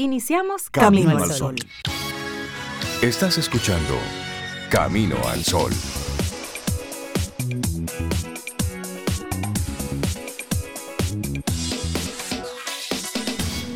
[0.00, 1.56] Iniciamos Camino, al Sol.
[3.02, 3.98] Estás escuchando
[4.70, 5.72] Camino al Sol.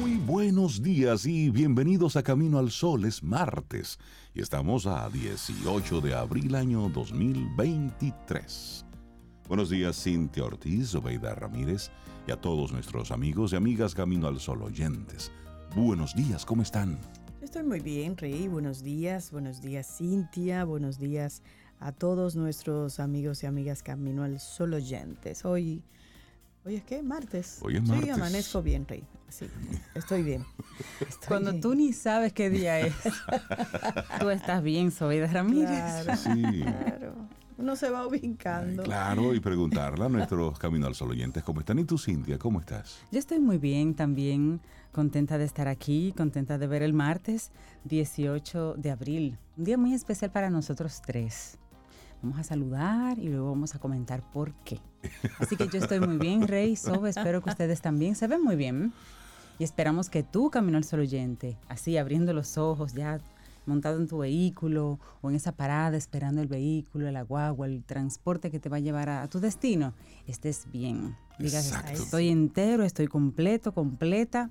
[0.00, 3.04] Muy buenos días y bienvenidos a Camino al Sol.
[3.04, 3.98] Es martes
[4.32, 8.86] y estamos a 18 de abril año 2023.
[9.48, 11.90] Buenos días Cintia Ortiz, Obeida Ramírez
[12.28, 15.32] y a todos nuestros amigos y amigas Camino al Sol oyentes.
[15.74, 16.98] Buenos días, ¿cómo están?
[17.40, 18.48] Estoy muy bien, Rey.
[18.48, 20.64] Buenos días, buenos días, Cintia.
[20.64, 21.42] Buenos días
[21.80, 25.44] a todos nuestros amigos y amigas Camino al Sol oyentes.
[25.44, 25.82] Hoy,
[26.64, 27.02] hoy es qué?
[27.02, 27.58] Martes.
[27.62, 28.04] Hoy es martes.
[28.04, 29.04] Sí, amanezco bien, Rey.
[29.28, 29.46] Sí,
[29.94, 30.44] estoy bien.
[31.00, 32.94] Estoy Cuando tú ni sabes qué día es,
[34.20, 35.68] tú estás bien, Sobeida Ramírez.
[36.04, 36.62] Claro, Sí.
[36.62, 37.28] claro.
[37.62, 38.82] Uno se va ubicando.
[38.82, 41.78] Claro, y preguntarle a nuestros Camino al Sol oyentes cómo están.
[41.78, 42.98] ¿Y tú, Cintia, cómo estás?
[43.12, 47.52] Yo estoy muy bien también, contenta de estar aquí, contenta de ver el martes
[47.84, 49.38] 18 de abril.
[49.56, 51.56] Un día muy especial para nosotros tres.
[52.20, 54.80] Vamos a saludar y luego vamos a comentar por qué.
[55.38, 58.56] Así que yo estoy muy bien, Rey, Sobe, espero que ustedes también se ven muy
[58.56, 58.92] bien.
[59.60, 63.20] Y esperamos que tú, Camino al Sol oyente, así abriendo los ojos, ya
[63.66, 68.50] montado en tu vehículo o en esa parada esperando el vehículo, el guagua, el transporte
[68.50, 69.94] que te va a llevar a, a tu destino,
[70.26, 71.16] estés bien.
[71.38, 72.02] Digas, Exacto.
[72.02, 74.50] estoy entero, estoy completo, completa.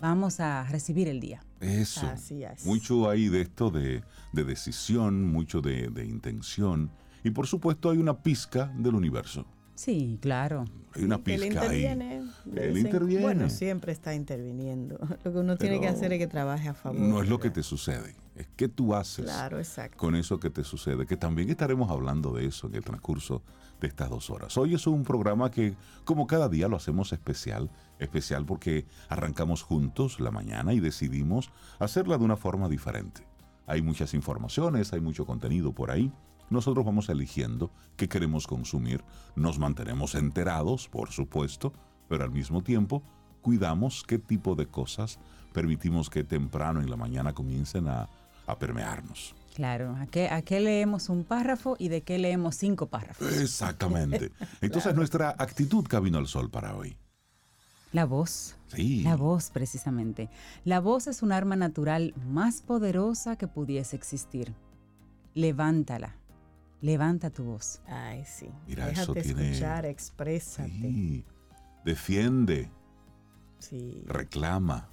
[0.00, 1.42] Vamos a recibir el día.
[1.60, 2.06] Eso.
[2.06, 2.64] Así es.
[2.64, 4.02] Mucho hay de esto de,
[4.32, 6.90] de decisión, mucho de, de intención.
[7.22, 9.44] Y por supuesto hay una pizca del universo.
[9.74, 10.64] Sí, claro.
[10.94, 11.84] Hay una él pizca ahí.
[11.84, 12.22] interviene.
[12.44, 13.22] de Él interviene.
[13.22, 14.98] Bueno, siempre está interviniendo.
[15.24, 16.98] Lo que uno tiene que hacer es que trabaje a favor.
[17.00, 19.58] No es lo que te sucede, es qué tú haces Claro,
[19.96, 23.42] con eso que te sucede, que también estaremos hablando de eso en el transcurso
[23.80, 24.56] de estas dos horas.
[24.56, 25.74] Hoy es un programa que,
[26.04, 32.18] como cada día, lo hacemos especial, especial porque arrancamos juntos la mañana y decidimos hacerla
[32.18, 33.26] de una forma diferente.
[33.66, 36.12] Hay muchas informaciones, hay mucho contenido por ahí.
[36.50, 39.04] Nosotros vamos eligiendo qué queremos consumir,
[39.36, 41.72] nos mantenemos enterados, por supuesto,
[42.08, 43.02] pero al mismo tiempo
[43.40, 45.18] cuidamos qué tipo de cosas
[45.52, 48.08] permitimos que temprano en la mañana comiencen a,
[48.52, 49.34] a permearnos.
[49.54, 49.96] Claro.
[49.96, 53.36] ¿A qué, ¿A qué leemos un párrafo y de qué leemos cinco párrafos?
[53.40, 54.30] Exactamente.
[54.60, 56.96] Entonces nuestra actitud camino al sol para hoy.
[57.92, 58.56] La voz.
[58.68, 59.02] Sí.
[59.02, 60.30] La voz, precisamente.
[60.64, 64.54] La voz es un arma natural más poderosa que pudiese existir.
[65.34, 66.14] Levántala.
[66.80, 67.82] Levanta tu voz.
[67.86, 68.48] Ay, sí.
[68.66, 70.70] Mira, Déjate eso tiene- escuchar, exprésate.
[70.70, 71.24] Sí.
[71.84, 72.70] Defiende,
[73.58, 74.02] Sí.
[74.06, 74.88] reclama,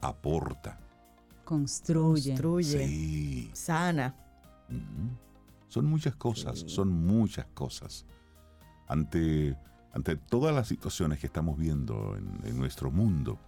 [0.00, 0.78] aporta.
[1.46, 2.32] Construye.
[2.32, 2.86] Construye.
[2.88, 3.50] Sí.
[3.54, 4.14] Sana.
[4.68, 5.16] Ujú.
[5.68, 6.68] Son muchas cosas, Sí.
[6.68, 8.04] son muchas cosas.
[8.88, 9.56] Ante,
[9.92, 13.38] ante todas las situaciones que estamos viendo en, en nuestro mundo,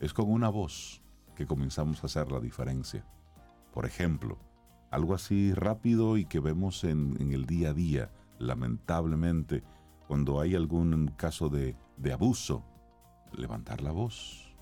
[0.00, 1.02] es con una voz
[1.36, 3.04] que comenzamos a hacer la diferencia.
[3.72, 4.38] Por ejemplo,
[4.90, 9.62] algo así rápido y que vemos en, en el día a día, lamentablemente,
[10.06, 12.64] cuando hay algún caso de, de abuso,
[13.32, 14.54] levantar la voz.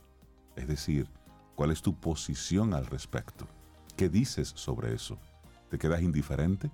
[0.57, 1.09] Es decir,
[1.55, 3.47] ¿cuál es tu posición al respecto?
[3.97, 5.19] ¿Qué dices sobre eso?
[5.71, 6.71] ¿Te quedas indiferente?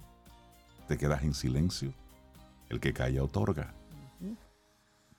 [0.87, 1.93] ¿Te quedas en silencio?
[2.69, 3.75] El que calla otorga.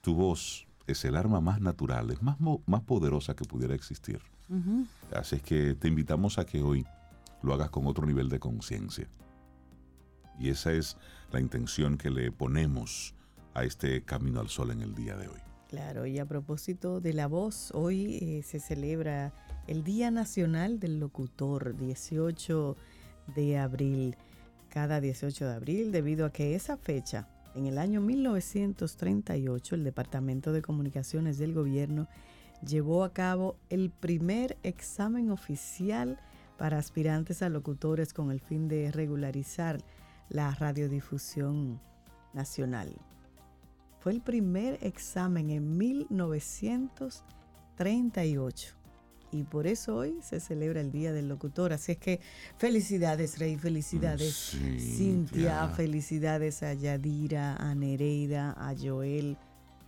[0.00, 4.20] Tu voz es el arma más natural, es más, más poderosa que pudiera existir.
[5.14, 6.84] Así es que te invitamos a que hoy
[7.42, 9.08] lo hagas con otro nivel de conciencia.
[10.38, 10.96] Y esa es
[11.32, 13.14] la intención que le ponemos
[13.54, 15.40] a este Camino al Sol en el día de hoy.
[15.70, 19.32] Claro, y a propósito de la voz, hoy eh, se celebra
[19.68, 22.76] el Día Nacional del Locutor, 18
[23.36, 24.16] de abril,
[24.68, 30.52] cada 18 de abril, debido a que esa fecha, en el año 1938, el Departamento
[30.52, 32.08] de Comunicaciones del Gobierno
[32.66, 36.18] llevó a cabo el primer examen oficial
[36.58, 39.78] para aspirantes a locutores con el fin de regularizar
[40.30, 41.80] la radiodifusión
[42.34, 42.96] nacional.
[44.00, 48.74] Fue el primer examen en 1938
[49.32, 51.72] y por eso hoy se celebra el Día del Locutor.
[51.72, 52.18] Así es que
[52.58, 55.68] felicidades, Rey, felicidades, Sí, Cintia, ya.
[55.68, 59.36] felicidades a Yadira, a Nereida, a Joel.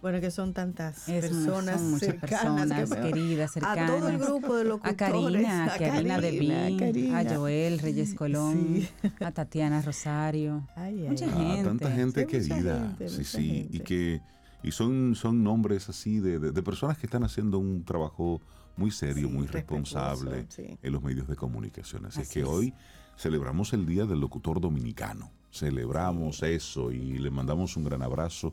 [0.02, 3.90] Bueno, que son tantas Es personas son muchas cercanas personas queridas, cercanas.
[3.90, 4.96] a todo el grupo de A locutores.
[4.96, 7.18] Karina, a Karina de Karina, Karina.
[7.20, 8.88] a Joel Reyes Colón, Sí.
[9.20, 10.66] a Tatiana Rosario.
[10.74, 11.30] Ay, ay, Mucha ay.
[11.34, 11.64] Ah, gente.
[11.64, 12.78] tanta gente Sí, querida.
[12.80, 13.40] gente, sí, sí.
[13.70, 13.84] Y gente.
[13.84, 14.20] que
[14.64, 18.40] y son, son nombres así de, de- de personas que están haciendo un trabajo
[18.76, 20.78] muy serio, Sí, muy responsable sí.
[20.82, 22.06] en los medios de comunicación.
[22.06, 22.46] Así, es que es.
[22.46, 22.74] hoy
[23.16, 25.30] celebramos el Día del Locutor Dominicano.
[25.52, 28.52] Celebramos eso y le mandamos un gran abrazo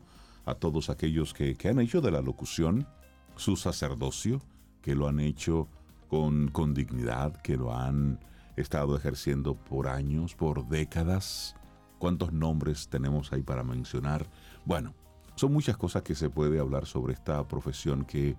[0.49, 2.87] a todos aquellos que, que han hecho de la locución
[3.35, 4.41] su sacerdocio,
[4.81, 5.67] que lo han hecho
[6.09, 8.19] con, con dignidad, que lo han
[8.57, 11.55] estado ejerciendo por años, por décadas.
[11.97, 14.27] ¿Cuántos nombres tenemos ahí para mencionar?
[14.65, 14.93] Bueno,
[15.35, 18.35] son muchas cosas que se puede hablar sobre esta profesión que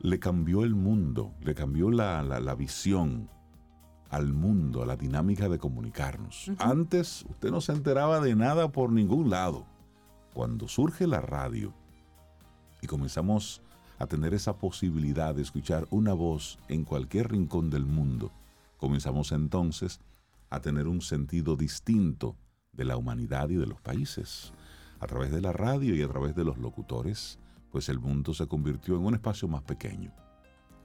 [0.00, 3.28] le cambió el mundo, le cambió la, la, visión
[4.10, 6.50] al mundo, a la dinámica de comunicarnos.
[6.58, 9.64] Antes usted no se enteraba de nada por ningún lado.
[10.32, 11.74] Cuando surge la radio
[12.80, 13.60] y comenzamos
[13.98, 18.32] a tener esa posibilidad de escuchar una voz en cualquier rincón del mundo,
[18.78, 20.00] comenzamos entonces
[20.48, 22.36] a tener un sentido distinto
[22.72, 24.52] de la humanidad y de los países.
[25.00, 27.38] A través de la radio y a través de los locutores,
[27.70, 30.14] pues el mundo se convirtió en un espacio más pequeño.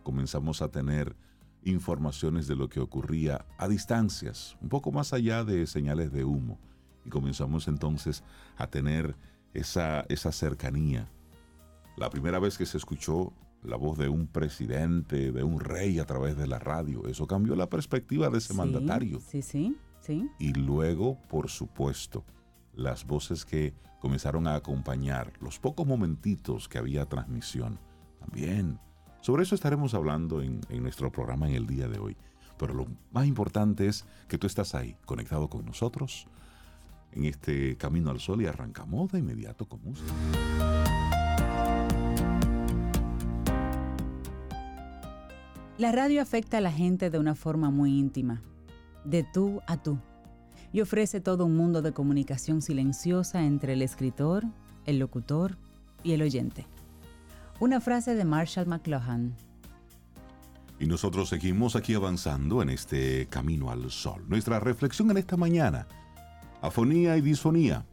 [0.04, 1.16] Comenzamos a tener
[1.64, 6.60] informaciones de lo que ocurría a distancias, un poco más allá de señales de humo,
[7.06, 8.24] y comenzamos entonces
[8.58, 9.16] a tener
[9.58, 11.08] esa, esa cercanía.
[11.98, 13.34] La primera vez que se escuchó
[13.64, 17.56] la voz de un presidente, de un rey a través de la radio, eso cambió
[17.56, 19.20] la perspectiva de ese mandatario.
[19.20, 20.30] Sí, sí, sí.
[20.40, 22.24] Y luego, por supuesto,
[22.76, 27.80] las voces que comenzaron a acompañar los pocos momentitos que había transmisión.
[28.20, 28.80] También.
[29.22, 32.16] Sobre eso estaremos hablando en, nuestro programa en el día de hoy.
[32.58, 36.28] Pero lo más importante es que tú estás ahí, conectado con nosotros,
[37.18, 40.14] en este camino al sol y arrancamos de inmediato con música.
[45.78, 48.42] La radio afecta a la gente de una forma muy íntima,
[49.04, 50.00] de tú a tú
[50.72, 54.44] y ofrece todo un mundo de comunicación silenciosa entre el escritor,
[54.86, 55.58] el locutor
[56.04, 56.66] y el oyente.
[57.60, 59.36] Una frase de Marshall McLuhan.
[60.80, 64.24] Y nosotros seguimos aquí avanzando en este camino al sol.
[64.28, 65.88] Nuestra reflexión en esta mañana,
[66.62, 67.86] afonía y disfonía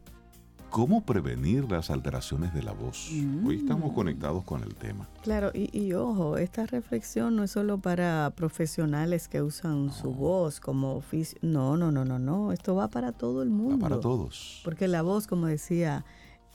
[0.75, 3.09] ¿Cómo prevenir las alteraciones de la voz?
[3.45, 3.95] Hoy estamos mm.
[3.95, 5.07] conectados con el tema.
[5.23, 10.95] Claro, y, ojo, esta reflexión no es solo para profesionales que usan su voz como
[10.95, 11.39] oficio.
[11.41, 12.51] No, no, no, no, no.
[12.51, 13.77] Esto va para todo el mundo.
[13.77, 14.59] Va para todos.
[14.65, 16.03] Porque la voz, como decía,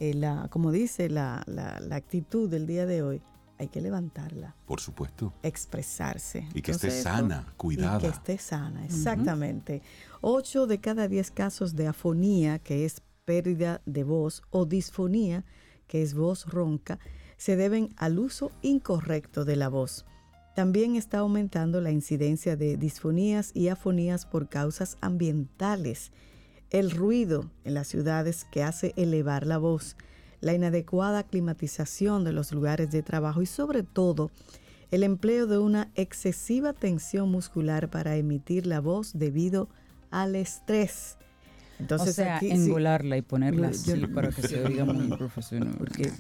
[0.01, 1.43] eh, la, como dice la,
[1.91, 3.23] actitud del día de hoy,
[3.61, 4.57] hay que levantarla.
[4.67, 5.35] Por supuesto.
[5.43, 6.49] Expresarse.
[6.55, 7.99] Y que esté sana, cuidada.
[7.99, 9.83] Y que esté sana, exactamente.
[10.23, 15.45] Ocho de cada diez casos de afonía, que es pérdida de voz o disfonía,
[15.87, 16.99] que es voz ronca,
[17.37, 20.07] se deben al uso incorrecto de la voz.
[20.57, 26.13] También está aumentando la incidencia de disfonías y afonías por causas ambientales.
[26.71, 29.97] El ruido en las ciudades que hace elevar la voz,
[30.41, 34.31] la inadecuada climatización de los lugares de trabajo y sobre todo
[34.91, 39.69] el empleo de una excesiva tensión muscular para emitir la voz debido
[40.11, 41.17] al estrés.
[41.81, 45.75] Entonces, o sea, aquí, engolarla y ponerla así para que se oiga muy profesional.
[45.79, 46.11] Porque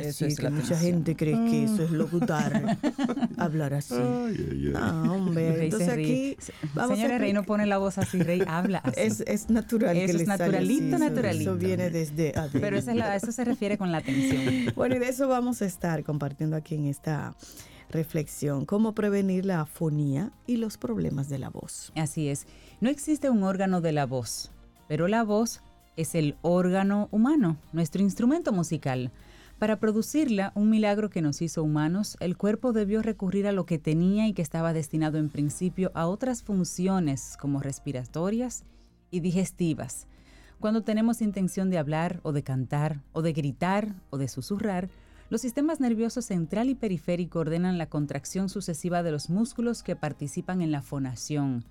[0.00, 2.78] eso es que mucha gente cree que eso es locutar,
[3.36, 3.94] hablar así.
[4.74, 5.64] Ah, hombre.
[5.64, 6.36] Entonces aquí
[6.74, 9.00] vamos Señora Rey no pone la voz así, Rey habla así.
[9.00, 11.50] Es, es natural eso que es naturalito, naturalito.
[11.50, 14.40] Eso, viene desde Pero eso, eso se refiere con la atención.
[14.76, 17.34] Bueno, y de eso vamos a estar compartiendo aquí en esta
[17.90, 21.92] reflexión, cómo prevenir la afonía y los problemas de la voz.
[21.96, 22.46] Así es.
[22.80, 24.52] No existe un órgano de la voz
[24.90, 25.62] pero la voz
[25.94, 29.12] es el órgano humano, nuestro instrumento musical.
[29.60, 33.78] Para producirla, un milagro que nos hizo humanos, el cuerpo debió recurrir a lo que
[33.78, 38.64] tenía y que estaba destinado en principio a otras funciones como respiratorias
[39.12, 40.08] y digestivas.
[40.58, 44.90] Cuando tenemos intención de hablar o de cantar o de gritar o de susurrar,
[45.28, 50.60] los sistemas nerviosos central y periférico ordenan la contracción sucesiva de los músculos que participan
[50.60, 51.64] en la fonación,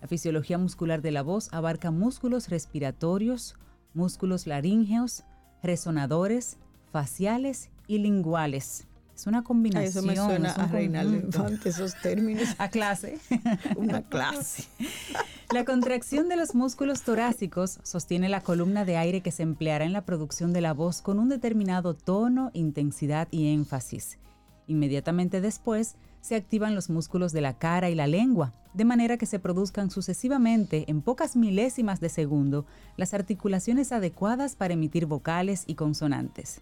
[0.00, 3.56] la fisiología muscular de la voz abarca músculos respiratorios,
[3.94, 5.24] músculos laríngeos,
[5.62, 6.58] resonadores,
[6.92, 8.86] faciales y linguales.
[9.18, 9.88] Es una combinación.
[9.88, 12.44] Eso me suena a Reinaldo esos términos.
[12.58, 13.18] A clase.
[13.76, 14.64] una clase.
[15.52, 19.94] La contracción de los músculos torácicos sostiene la columna de aire que se empleará en
[19.94, 24.18] la producción de la voz con un determinado tono, intensidad y énfasis.
[24.66, 29.26] Inmediatamente después, se activan los músculos de la cara y la lengua, de manera que
[29.26, 35.74] se produzcan sucesivamente en pocas milésimas de segundo las articulaciones adecuadas para emitir vocales y
[35.74, 36.60] consonantes.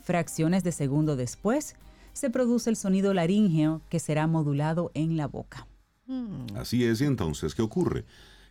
[0.00, 1.76] Fracciones de segundo después,
[2.12, 5.66] se produce el sonido laríngeo que será modulado en la boca.
[6.06, 6.46] Hmm.
[6.56, 8.04] Así es, y entonces, ¿qué ocurre?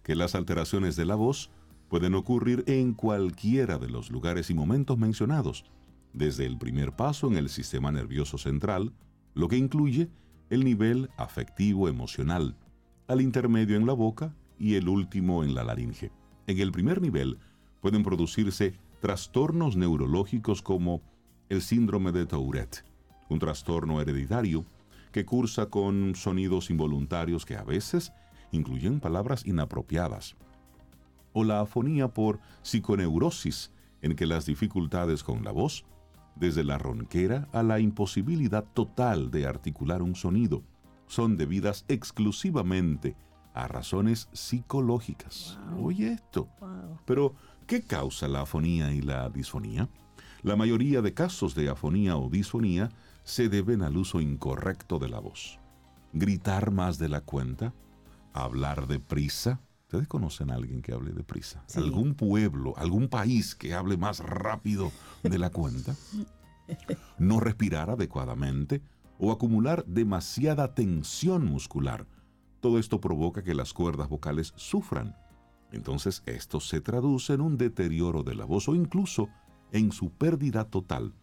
[0.03, 1.50] Que las alteraciones de la voz
[1.89, 5.65] pueden ocurrir en cualquiera de los lugares y momentos mencionados,
[6.13, 8.93] desde el primer paso en el sistema nervioso central,
[9.34, 10.10] lo que incluye
[10.50, 12.56] el nivel afectivo emocional,
[13.08, 16.12] al intermedio en la boca y el último en la laringe.
[16.48, 17.38] En el primer nivel
[17.82, 21.01] pueden producirse trastornos neurológicos como
[21.50, 22.84] el síndrome de Tourette,
[23.29, 24.65] un trastorno hereditario
[25.12, 28.12] que cursa con sonidos involuntarios que a veces
[28.51, 30.36] incluyen palabras inapropiadas.
[31.34, 35.86] O la afonía por psiconeurosis, en que las dificultades con la voz,
[36.36, 40.63] desde la ronquera a la imposibilidad total de articular un sonido,
[41.07, 43.15] son debidas exclusivamente
[43.53, 45.59] a razones psicológicas.
[45.81, 46.48] Oye esto.
[47.05, 47.33] Pero,
[47.67, 49.89] ¿qué causa la afonía y la disfonía?
[50.43, 52.89] La mayoría de casos de afonía o disfonía
[53.24, 55.59] se deben al uso incorrecto de la voz.
[56.13, 57.74] Gritar más de la cuenta,
[58.33, 59.59] hablar deprisa.
[59.89, 61.63] ¿Ustedes conocen a alguien que hable deprisa?
[61.74, 64.91] ¿Algún pueblo, algún país que hable más rápido
[65.24, 65.96] de la cuenta?
[67.17, 68.84] No respirar adecuadamente
[69.17, 72.05] o acumular demasiada tensión muscular.
[72.60, 75.15] Todo esto provoca que las cuerdas vocales sufran.
[75.72, 79.27] Entonces esto se traduce en un deterioro de la voz o incluso
[79.72, 81.15] en su pérdida total.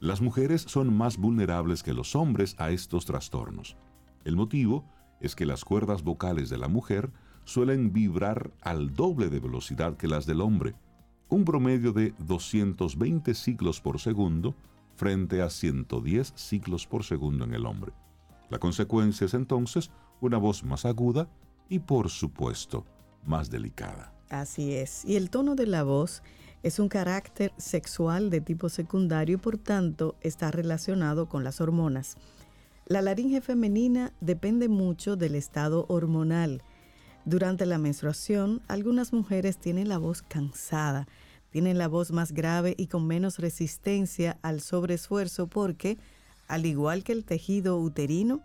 [0.00, 3.76] Las mujeres son más vulnerables que los hombres a estos trastornos.
[4.24, 4.86] El motivo
[5.20, 7.12] es que las cuerdas vocales de la mujer
[7.44, 10.74] suelen vibrar al doble de velocidad que las del hombre,
[11.28, 14.54] un promedio de 220 ciclos por segundo
[14.96, 17.92] frente a 110 ciclos por segundo en el hombre.
[18.50, 21.28] La consecuencia es entonces una voz más aguda
[21.68, 22.84] y por supuesto
[23.24, 24.12] más delicada.
[24.30, 25.04] Así es.
[25.04, 26.22] Y el tono de la voz
[26.62, 32.16] es un carácter sexual de tipo secundario y por tanto está relacionado con las hormonas.
[32.86, 36.62] La laringe femenina depende mucho del estado hormonal.
[37.24, 41.08] Durante la menstruación, algunas mujeres tienen la voz cansada,
[41.48, 45.96] tienen la voz más grave y con menos resistencia al sobreesfuerzo porque,
[46.48, 48.42] al igual que el tejido uterino,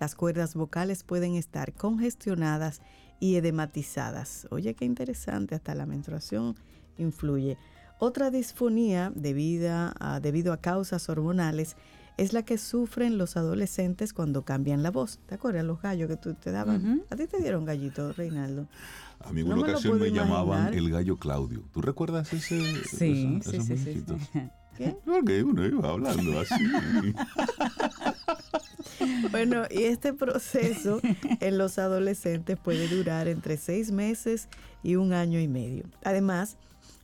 [0.00, 2.80] las cuerdas vocales pueden estar congestionadas
[3.20, 4.46] y edematizadas.
[4.50, 6.56] Oye, qué interesante, hasta la menstruación
[6.96, 7.58] influye.
[7.98, 11.76] Otra disfonía debido a causas hormonales
[12.16, 15.18] es la que sufren los adolescentes cuando cambian la voz.
[15.26, 17.04] ¿Te acuerdas los gallos que tú te daban?
[17.10, 18.66] A ti te dieron gallito, Reinaldo.
[19.20, 21.62] A mí en una ocasión me, llamaban el gallo Claudio.
[21.72, 22.60] ¿Tú recuerdas ese?
[22.86, 24.04] Sí, sí, sí, sí,
[24.76, 24.96] ¿Qué?
[25.04, 26.64] Porque uno iba hablando así.
[29.30, 31.00] bueno, y este proceso
[31.40, 34.48] en los adolescentes puede durar entre seis meses
[34.82, 35.84] y un año y medio.
[36.04, 36.56] Además,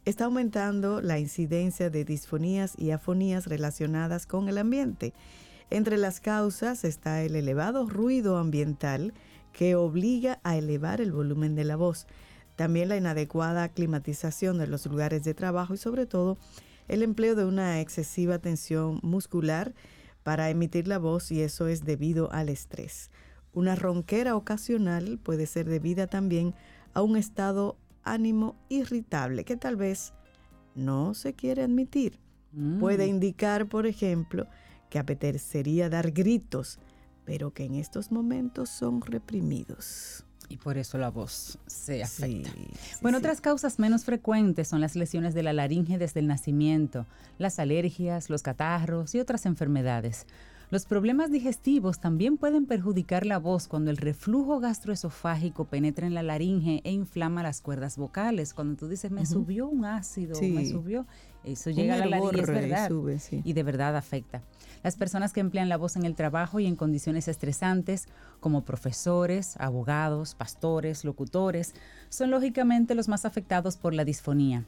[0.09, 5.13] está aumentando la incidencia de disfonías y afonías relacionadas con el ambiente.
[5.69, 9.13] Entre las causas está el elevado ruido ambiental
[9.53, 12.07] que obliga a elevar el volumen de la voz,
[12.57, 16.39] también la inadecuada climatización de los lugares de trabajo y sobre todo
[16.89, 19.75] el empleo de una excesiva tensión muscular
[20.23, 23.11] para emitir la voz y eso es debido al estrés.
[23.53, 26.55] Una ronquera ocasional puede ser debida también
[26.95, 27.77] a un estado
[28.13, 30.13] ánimo irritable que tal vez
[30.75, 32.19] no se quiere admitir.
[32.81, 33.11] Puede mm.
[33.11, 34.47] indicar, por ejemplo,
[34.91, 36.79] que apetecería dar gritos,
[37.25, 40.25] pero que en estos momentos son reprimidos.
[40.49, 42.51] Y por eso la voz se afecta.
[43.03, 47.59] bueno, otras causas menos frecuentes son las lesiones de la laringe desde el nacimiento, las
[47.59, 50.27] alergias, los catarros y otras enfermedades.
[50.71, 56.23] Los problemas digestivos también pueden perjudicar la voz cuando el reflujo gastroesofágico penetra en la
[56.23, 58.53] laringe e inflama las cuerdas vocales.
[58.53, 61.07] Cuando tú dices, me subió un ácido, me subió,
[61.43, 62.91] eso llega a la laringe, es verdad.
[63.45, 64.43] Y, de verdad afecta.
[64.83, 68.07] Las personas que emplean la voz en el trabajo y en condiciones estresantes,
[68.41, 71.75] como profesores, abogados, pastores, locutores,
[72.11, 74.67] son lógicamente los más afectados por la disfonía.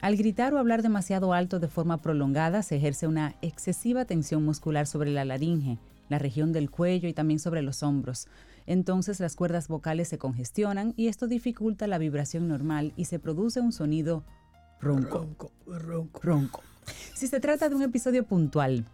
[0.00, 4.86] Al gritar o hablar demasiado alto de forma prolongada se ejerce una excesiva tensión muscular
[4.86, 8.28] sobre la laringe, la región del cuello y también sobre los hombros.
[8.66, 13.60] Entonces las cuerdas vocales se congestionan y esto dificulta la vibración normal y se produce
[13.60, 14.24] un sonido
[14.80, 15.18] ronco.
[15.18, 16.20] Ronco, ronco.
[16.22, 16.62] ronco.
[17.14, 18.84] Si se trata de un episodio puntual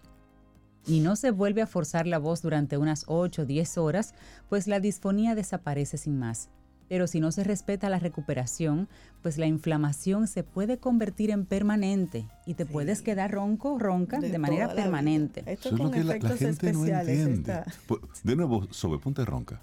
[0.87, 4.15] y no se vuelve a forzar la voz durante unas 8 o 10 horas,
[4.49, 6.49] pues la disfonía desaparece sin más.
[6.93, 8.87] Pero si no se respeta la recuperación,
[9.23, 14.39] pues la inflamación se puede convertir en permanente y te puedes quedar ronco, ronca de,
[14.39, 15.43] manera permanente.
[15.47, 17.63] Esto es lo que la, gente no entiende.
[18.25, 19.63] De nuevo, sobre ponte ronca.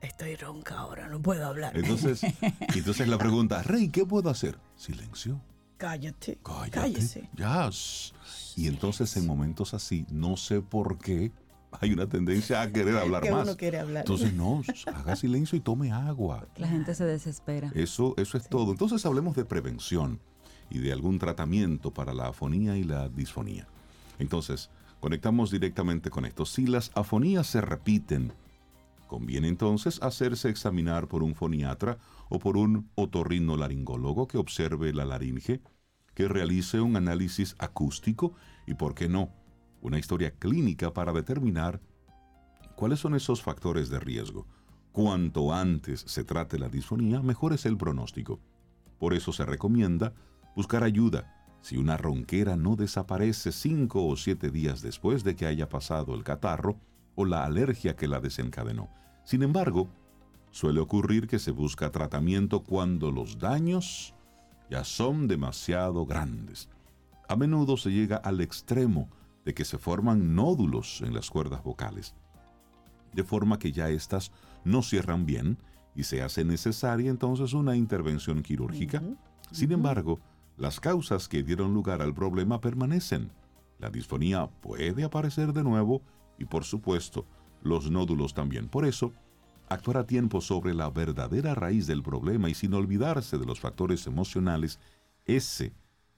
[0.00, 1.76] Estoy ronca ahora, no puedo hablar.
[1.76, 2.22] Entonces,
[2.76, 4.56] entonces la pregunta, Rey, ¿qué puedo hacer?
[4.76, 5.40] Silencio.
[5.78, 6.38] Cállate.
[6.44, 6.70] Cállate.
[6.70, 7.28] Cállese.
[7.34, 7.68] Ya.
[8.54, 11.32] Y entonces en momentos así, no sé por qué,
[11.72, 13.46] hay una tendencia a querer hablar que más.
[13.46, 14.02] Uno quiere hablar.
[14.02, 16.46] Entonces, no, haga silencio y tome agua.
[16.56, 17.70] La gente se desespera.
[17.74, 18.72] Eso, eso es todo.
[18.72, 20.20] Entonces, hablemos de prevención
[20.68, 23.66] y de algún tratamiento para la afonía y la disfonía.
[24.18, 26.44] Entonces, conectamos directamente con esto.
[26.44, 28.32] Si las afonías se repiten,
[29.06, 31.98] conviene entonces hacerse examinar por un foniatra
[32.28, 35.60] o por un otorrinolaringólogo que observe la laringe,
[36.14, 38.34] que realice un análisis acústico
[38.66, 39.30] y, ¿por qué no?,
[39.80, 41.80] una historia clínica para determinar
[42.80, 44.46] ¿Cuáles son esos factores de riesgo?
[44.92, 48.40] Cuanto antes se trate la disfonía, mejor es el pronóstico.
[48.98, 50.14] Por eso se recomienda
[50.56, 55.68] buscar ayuda si una ronquera no desaparece cinco o siete días después de que haya
[55.68, 56.80] pasado el catarro
[57.16, 58.88] o la alergia que la desencadenó.
[59.24, 59.90] Sin embargo,
[60.50, 64.14] suele ocurrir que se busca tratamiento cuando los daños
[64.70, 66.70] ya son demasiado grandes.
[67.28, 69.10] A menudo se llega al extremo
[69.50, 72.14] de que se forman nódulos en las cuerdas vocales,
[73.12, 74.30] de forma que ya éstas
[74.64, 75.58] no cierran bien
[75.96, 79.02] y se hace necesaria entonces una intervención quirúrgica.
[79.50, 80.20] Sin embargo,
[80.56, 83.32] las causas que dieron lugar al problema permanecen.
[83.80, 86.00] La disfonía puede aparecer de nuevo
[86.38, 87.26] y por supuesto
[87.60, 88.68] los nódulos también.
[88.68, 89.12] Por eso,
[89.68, 94.06] actuar a tiempo sobre la verdadera raíz del problema y sin olvidarse de los factores
[94.06, 94.78] emocionales,
[95.24, 95.72] ese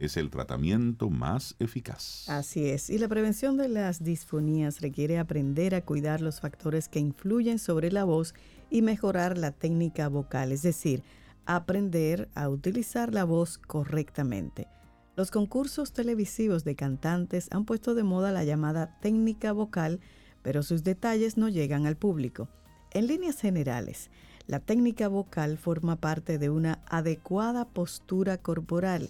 [0.04, 2.28] es el tratamiento más eficaz.
[2.28, 6.98] Así es, y la prevención de las disfonías requiere aprender a cuidar los factores que
[6.98, 8.34] influyen sobre la voz
[8.70, 11.02] y mejorar la técnica vocal, es decir,
[11.46, 14.66] aprender a utilizar la voz correctamente.
[15.14, 20.00] Los concursos televisivos de cantantes han puesto de moda la llamada técnica vocal,
[20.42, 22.48] pero sus detalles no llegan al público.
[22.92, 24.10] En líneas generales,
[24.46, 29.08] la técnica vocal forma parte de una adecuada postura corporal,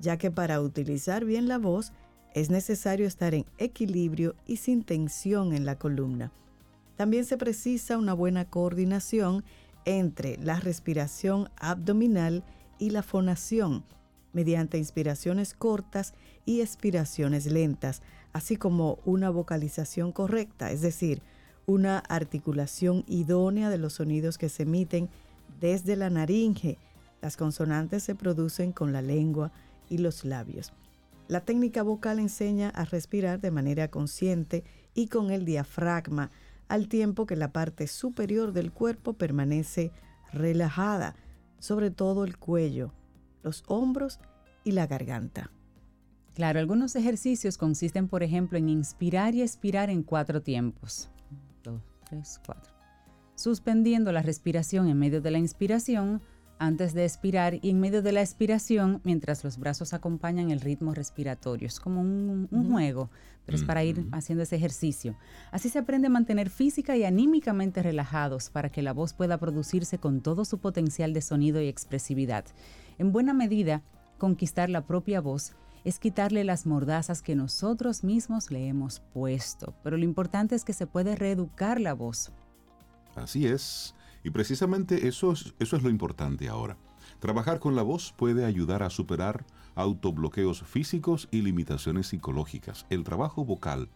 [0.00, 1.92] ya que para utilizar bien la voz
[2.34, 6.32] es necesario estar en equilibrio y sin tensión en la columna.
[6.96, 9.44] También se precisa una buena coordinación
[9.84, 12.44] entre la respiración abdominal
[12.78, 13.84] y la fonación,
[14.32, 16.14] mediante inspiraciones cortas
[16.44, 18.02] y expiraciones lentas,
[18.32, 21.22] así como una vocalización correcta, es decir,
[21.66, 25.08] una articulación idónea de los sonidos que se emiten
[25.60, 26.78] desde la naringe.
[27.22, 29.52] Las consonantes se producen con la lengua
[29.90, 30.72] y los labios.
[31.28, 36.30] La técnica vocal enseña a respirar de manera consciente y con el diafragma,
[36.68, 39.92] al tiempo que la parte superior del cuerpo permanece
[40.32, 41.14] relajada,
[41.58, 42.92] sobre todo el cuello,
[43.42, 44.18] los hombros
[44.64, 45.50] y la garganta.
[46.34, 51.10] Claro, algunos ejercicios consisten, por ejemplo, en inspirar y expirar en cuatro tiempos.
[51.62, 52.72] Dos, tres, cuatro.
[53.34, 56.22] Suspendiendo la respiración en medio de la inspiración,
[56.60, 60.92] antes de expirar y en medio de la expiración mientras los brazos acompañan el ritmo
[60.92, 61.66] respiratorio.
[61.66, 63.10] Es como un, juego,
[63.46, 65.16] pero es para ir haciendo ese ejercicio.
[65.52, 69.96] Así se aprende a mantener física y anímicamente relajados para que la voz pueda producirse
[69.96, 72.44] con todo su potencial de sonido y expresividad.
[72.98, 73.82] En buena medida,
[74.18, 79.96] conquistar la propia voz es quitarle las mordazas que nosotros mismos le hemos puesto, pero
[79.96, 82.32] lo importante es que se puede reeducar la voz.
[83.16, 83.94] Así es.
[84.22, 86.76] Y precisamente eso es, eso es lo importante ahora.
[87.18, 92.86] Trabajar con la voz puede ayudar a superar autobloqueos físicos y limitaciones psicológicas.
[92.90, 93.88] El trabajo vocal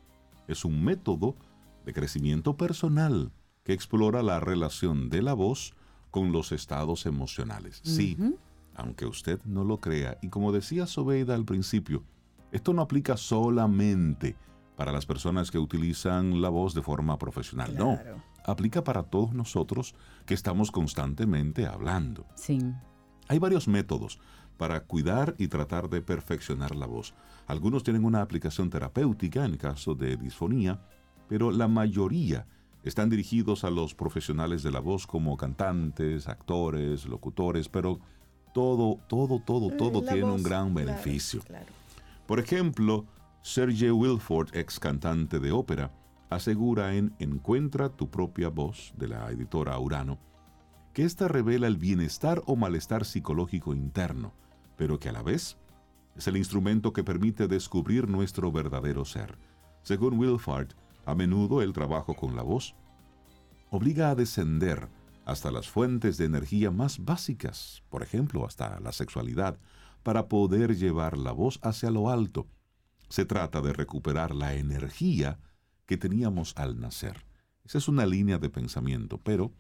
[0.49, 1.37] es un método
[1.85, 3.33] de crecimiento personal
[3.65, 5.75] que explora la relación de la voz
[6.11, 7.81] con los estados emocionales.
[7.83, 8.17] Sí,
[8.75, 12.03] aunque usted no lo crea, y como decía Sobeida al principio,
[12.53, 14.37] esto no aplica solamente
[14.77, 17.99] para las personas que utilizan la voz de forma profesional, no
[18.45, 19.95] aplica para todos nosotros
[20.27, 22.27] que estamos constantemente hablando.
[22.35, 22.61] Sí.
[23.29, 24.19] Hay varios métodos
[24.59, 27.15] para cuidar y tratar de perfeccionar la voz.
[27.47, 30.81] Algunos tienen una aplicación terapéutica en caso de disfonía,
[31.29, 32.47] pero la mayoría
[32.85, 37.99] están dirigidos a los profesionales de la voz como cantantes, actores, locutores, pero
[38.53, 41.43] todo, todo, todo, eh, todo tiene un gran beneficio.
[42.27, 43.07] Por ejemplo,
[43.47, 45.93] Sergei Wilford, ex cantante de ópera,
[46.31, 50.19] asegura en Encuentra tu propia voz de la editora Urano
[50.95, 54.33] que ésta revela el bienestar o malestar psicológico interno,
[54.79, 55.59] pero que a la vez
[56.17, 59.37] es el instrumento que permite descubrir nuestro verdadero ser.
[59.83, 60.69] Según Wilford,
[61.05, 62.75] a menudo el trabajo con la voz
[63.71, 64.89] obliga a descender
[65.27, 69.59] hasta las fuentes de energía más básicas, por ejemplo, hasta la sexualidad,
[70.03, 72.47] para poder llevar la voz hacia lo alto.
[73.09, 75.39] Se trata de recuperar la energía
[75.87, 77.25] que teníamos al nacer.
[77.65, 79.53] Esa es una línea de pensamiento, pero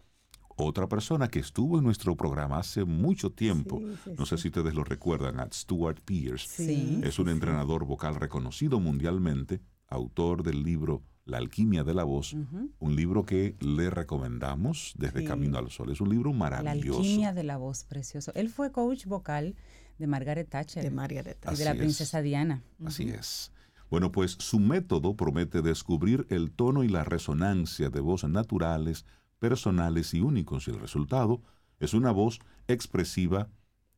[0.57, 3.80] otra persona que estuvo en nuestro programa hace mucho tiempo,
[4.16, 9.61] no sé si ustedes lo recuerdan, a Stuart Pierce, es un entrenador vocal reconocido mundialmente,
[9.88, 12.35] autor del libro La alquimia de la voz,
[12.78, 15.90] un libro que le recomendamos desde Camino al Sol.
[15.90, 17.00] Es un libro maravilloso.
[17.00, 18.33] La alquimia de la voz, precioso.
[18.35, 19.57] Él fue coach vocal
[19.98, 20.83] de Margaret Thatcher.
[20.83, 22.62] De Margaret Y de la princesa Diana.
[22.85, 23.52] Así es.
[23.90, 29.04] Bueno, pues su método promete descubrir el tono y la resonancia de voces naturales,
[29.38, 31.42] personales y únicos, y el resultado
[31.78, 33.48] es una voz expresiva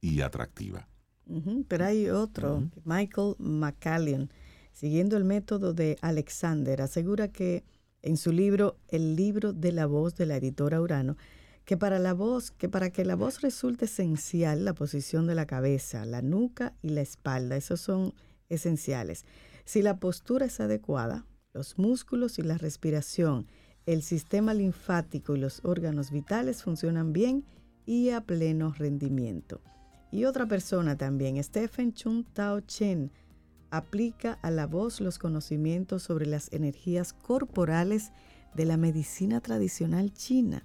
[0.00, 0.88] y atractiva.
[1.68, 4.30] pero hay otro, Michael McCallion,
[4.72, 7.64] siguiendo el método de Alexander, asegura que
[8.02, 11.16] en su libro El libro de la voz de la editora Urano,
[11.66, 15.46] que para la voz, que para que la voz resulte esencial, la posición de la
[15.46, 18.14] cabeza, la nuca y la espalda, esos son
[18.48, 19.24] esenciales.
[19.64, 23.48] Si la postura es adecuada, los músculos y la respiración,
[23.84, 27.44] el sistema linfático y los órganos vitales funcionan bien
[27.84, 29.60] y a pleno rendimiento.
[30.12, 33.10] Y otra persona también, Stephen Chun Tao Chen,
[33.70, 38.12] aplica a la voz los conocimientos sobre las energías corporales
[38.54, 40.64] de la medicina tradicional china.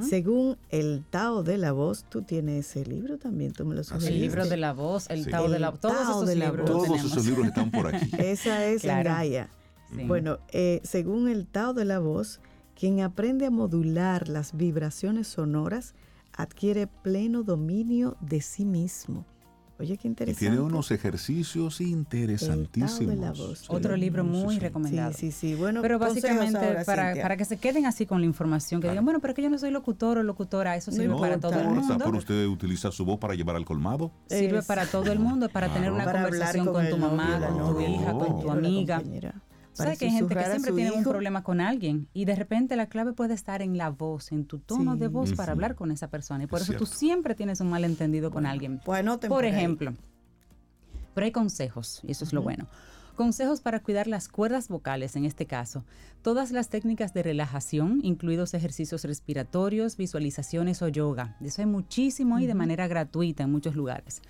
[0.00, 4.12] Según el Tao de la voz, tú tienes ese libro también, tú me lo sugeriste.
[4.12, 6.66] El libro de la voz, el Tao de la voz, todos esos libros.
[6.66, 8.10] Todos esos libros están por aquí.
[8.18, 9.50] Esa es la Gaia.
[10.06, 12.40] Bueno, eh, según el Tao de la voz,
[12.74, 15.94] quien aprende a modular las vibraciones sonoras
[16.32, 19.24] adquiere pleno dominio de sí mismo
[19.80, 20.44] Oye, qué interesante.
[20.44, 23.66] Y tiene unos ejercicios interesantísimos.
[23.68, 25.12] Otro libro muy recomendado.
[25.12, 25.54] Sí, sí, sí.
[25.54, 29.20] Bueno, pero básicamente para, para, que se queden así con la información, que digan, bueno,
[29.20, 31.98] pero que yo no soy locutor o locutora, eso sirve para todo el mundo.
[31.98, 34.10] ¿Por usted utiliza su voz para llevar al colmado?
[34.26, 38.12] Sirve para todo el mundo, para tener una conversación con, tu mamá, con tu hija,
[38.12, 39.02] con tu amiga.
[39.72, 42.88] ¿Sabes que hay gente que siempre tiene un problema con alguien y de repente la
[42.88, 46.08] clave puede estar en la voz, en tu tono de voz para hablar con esa
[46.08, 46.44] persona.
[46.44, 48.80] Y por eso tú siempre tienes un malentendido con alguien.
[48.84, 49.94] Bueno, por ejemplo,
[51.14, 52.66] pero hay consejos, y eso es lo bueno.
[53.16, 55.84] Consejos para cuidar las cuerdas vocales en este caso.
[56.22, 61.36] Todas las técnicas de relajación, incluidos ejercicios respiratorios, visualizaciones o yoga.
[61.40, 64.22] De eso hay muchísimo y de manera gratuita en muchos lugares.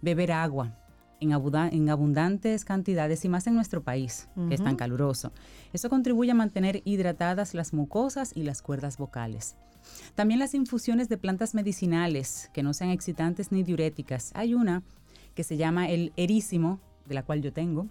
[0.00, 0.76] Beber agua,
[1.22, 5.32] en, abundantes cantidades y más en nuestro país, que es tan caluroso.
[5.72, 9.56] Eso contribuye a mantener hidratadas las mucosas y las cuerdas vocales.
[10.14, 14.30] También las infusiones de plantas medicinales que no sean excitantes ni diuréticas.
[14.34, 14.82] Hay una
[15.34, 17.86] que se llama el erísimo, de la cual yo tengo.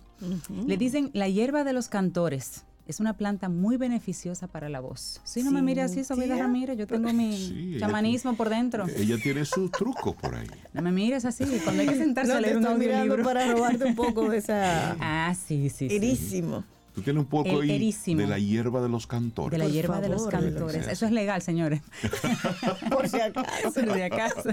[0.65, 5.21] Le dicen la hierba de los cantores es una planta muy beneficiosa para la voz.
[5.23, 8.85] Si no me mire así, Sobida Ramírez, yo tengo mi chamanismo por dentro.
[8.87, 10.47] Ella tiene sus trucos por ahí.
[10.73, 13.23] No me mires así, cuando hay que sentarse a leer un audiolibro.
[13.23, 14.97] para robarte un poco de esa...
[14.99, 16.63] Ah, sí, sí, Erísimo.
[16.93, 19.57] Tú tienes un poco ahí de la hierba de los cantores.
[19.57, 20.87] De la hierba de los cantores.
[20.87, 21.81] Eso es legal, señores.
[22.91, 23.73] Por si acaso.
[23.73, 24.49] Por si acaso.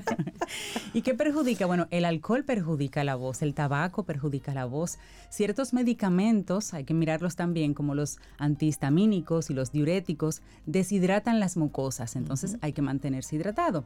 [0.94, 1.66] ¿Y qué perjudica?
[1.66, 4.98] Bueno, el alcohol perjudica la voz, el tabaco perjudica la voz.
[5.30, 12.14] Ciertos medicamentos, hay que mirarlos también, como los antihistamínicos y los diuréticos, deshidratan las mucosas.
[12.14, 13.84] Entonces hay que mantenerse hidratado.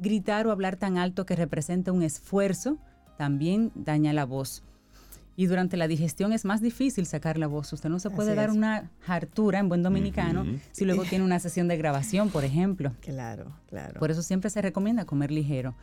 [0.00, 2.78] Gritar o hablar tan alto que representa un esfuerzo
[3.16, 4.64] también daña la voz
[5.36, 7.72] y durante la digestión es más difícil sacar la voz.
[7.72, 11.68] Usted no se puede dar una hartura en buen dominicano si luego tiene una sesión
[11.68, 12.92] de grabación, por ejemplo.
[13.00, 13.98] Claro, claro.
[13.98, 15.74] Por eso siempre se recomienda comer ligero.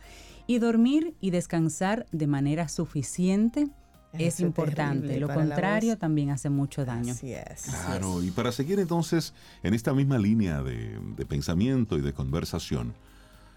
[0.46, 3.68] Y dormir y descansar de manera suficiente
[4.12, 5.18] es importante.
[5.20, 7.12] Lo contrario también hace mucho daño.
[7.12, 7.62] Así es.
[7.62, 12.94] Claro, y para seguir entonces en esta misma línea de, de pensamiento y de conversación,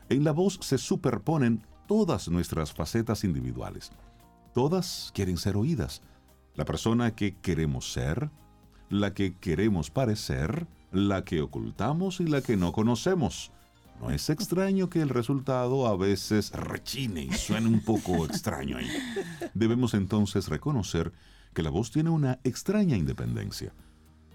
[0.09, 3.91] en la voz se superponen todas nuestras facetas individuales.
[4.53, 6.01] Todas quieren ser oídas.
[6.55, 8.29] La persona que queremos ser,
[8.89, 13.51] la que queremos parecer, la que ocultamos y la que no conocemos.
[13.99, 18.89] No es extraño que el resultado a veces rechine y suene un poco extraño ahí.
[19.55, 21.13] Debemos entonces reconocer
[21.55, 23.73] que la voz tiene una extraña independencia.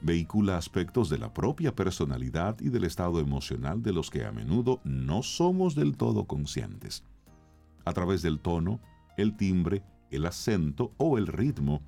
[0.01, 4.81] Vehicula aspectos de la propia personalidad y del estado emocional de los que a menudo
[4.85, 7.05] no somos del todo conscientes.
[7.85, 8.81] A través del tono,
[9.17, 11.83] el timbre el acento o el ritmo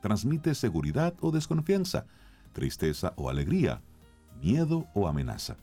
[0.00, 2.06] transmite seguridad o desconfianza,
[2.52, 3.82] tristeza o alegría,
[4.42, 5.56] miedo o amenaza.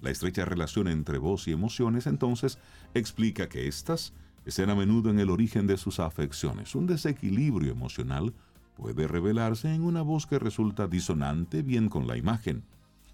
[0.00, 2.58] La estrecha relación entre voz y emociones entonces
[2.92, 4.12] explica que éstas
[4.44, 6.74] estén a menudo en el origen de sus afecciones.
[6.74, 8.34] Un desequilibrio emocional
[8.76, 12.64] puede revelarse en una voz que resulta disonante bien con la imagen,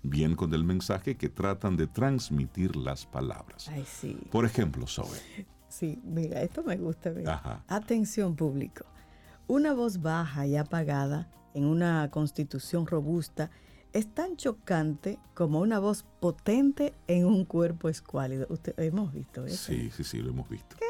[0.03, 3.71] bien con el mensaje que tratan de transmitir las palabras.
[4.31, 5.19] Por ejemplo, Zoe,
[5.79, 7.13] Sí, mira, esto me gusta.
[7.69, 8.85] Atención público.
[9.47, 13.49] Una voz baja y apagada en una constitución robusta
[13.93, 18.49] es tan chocante como una voz potente en un cuerpo escuálido.
[18.51, 19.73] Usted, hemos visto eso.
[19.73, 20.77] Sí, sí, sí, lo hemos visto.
[20.77, 20.85] ¿Qué?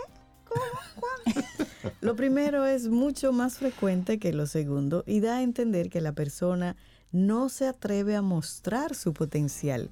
[0.47, 0.63] ¿Cómo?
[0.97, 1.95] ¿Cuándo?
[2.01, 6.13] lo primero es mucho más frecuente que lo segundo y da a entender que la
[6.13, 6.77] persona
[7.13, 9.91] no se atreve a mostrar su potencial.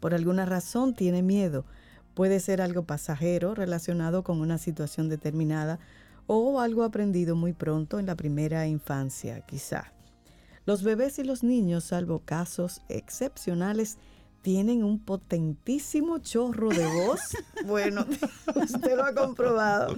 [0.00, 1.64] Por alguna razón tiene miedo
[2.14, 5.78] Puede ser algo pasajero relacionado con una situación determinada
[6.26, 9.92] o algo aprendido muy pronto en la primera infancia, quizá.
[10.64, 13.98] Los bebés y los niños, salvo casos excepcionales,
[14.42, 17.20] tienen un potentísimo chorro de voz.
[17.66, 18.06] Bueno,
[18.56, 19.94] usted lo ha comprobado.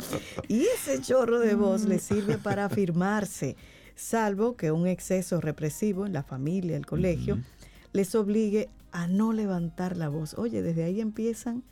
[0.48, 3.56] Y ese chorro de voz le sirve para afirmarse,
[3.94, 7.38] salvo que un exceso represivo en la familia, el colegio,
[7.92, 10.34] les obligue a no levantar la voz.
[10.34, 11.62] Oye, desde ahí empiezan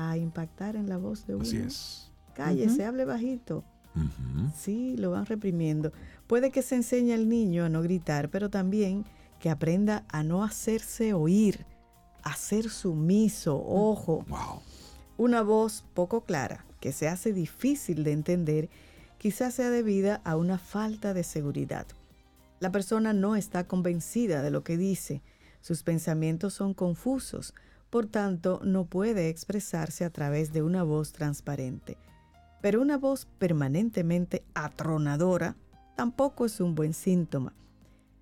[0.00, 1.42] a impactar en la voz de uno.
[1.42, 2.10] Así es.
[2.34, 3.64] Cállese, hable bajito.
[3.96, 4.50] Ujú.
[4.56, 5.92] Sí, lo van reprimiendo.
[6.28, 9.04] Puede que se enseñe al niño a no gritar, pero también
[9.40, 11.64] que aprenda a no hacerse oír,
[12.22, 13.56] a ser sumiso.
[13.66, 14.60] Ojo, Wow.
[15.16, 18.68] una voz poco clara, que se hace difícil de entender,
[19.18, 21.86] quizás sea debida a una falta de seguridad.
[22.60, 25.22] La persona no está convencida de lo que dice,
[25.60, 27.52] sus pensamientos son confusos,
[27.90, 31.96] por tanto no puede expresarse a través de una voz transparente.
[32.60, 35.56] Pero una voz permanentemente atronadora
[35.96, 37.54] tampoco es un buen síntoma.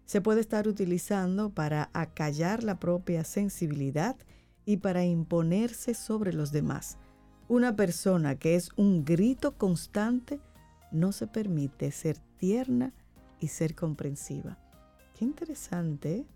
[0.04, 4.16] Se puede estar utilizando para acallar la propia sensibilidad
[4.64, 6.96] y para imponerse sobre los demás.
[7.48, 10.40] Una persona que es un grito constante
[10.90, 12.92] no se permite ser tierna
[13.40, 14.58] y ser comprensiva.
[15.14, 16.18] Qué interesante.
[16.18, 16.26] ¿eh?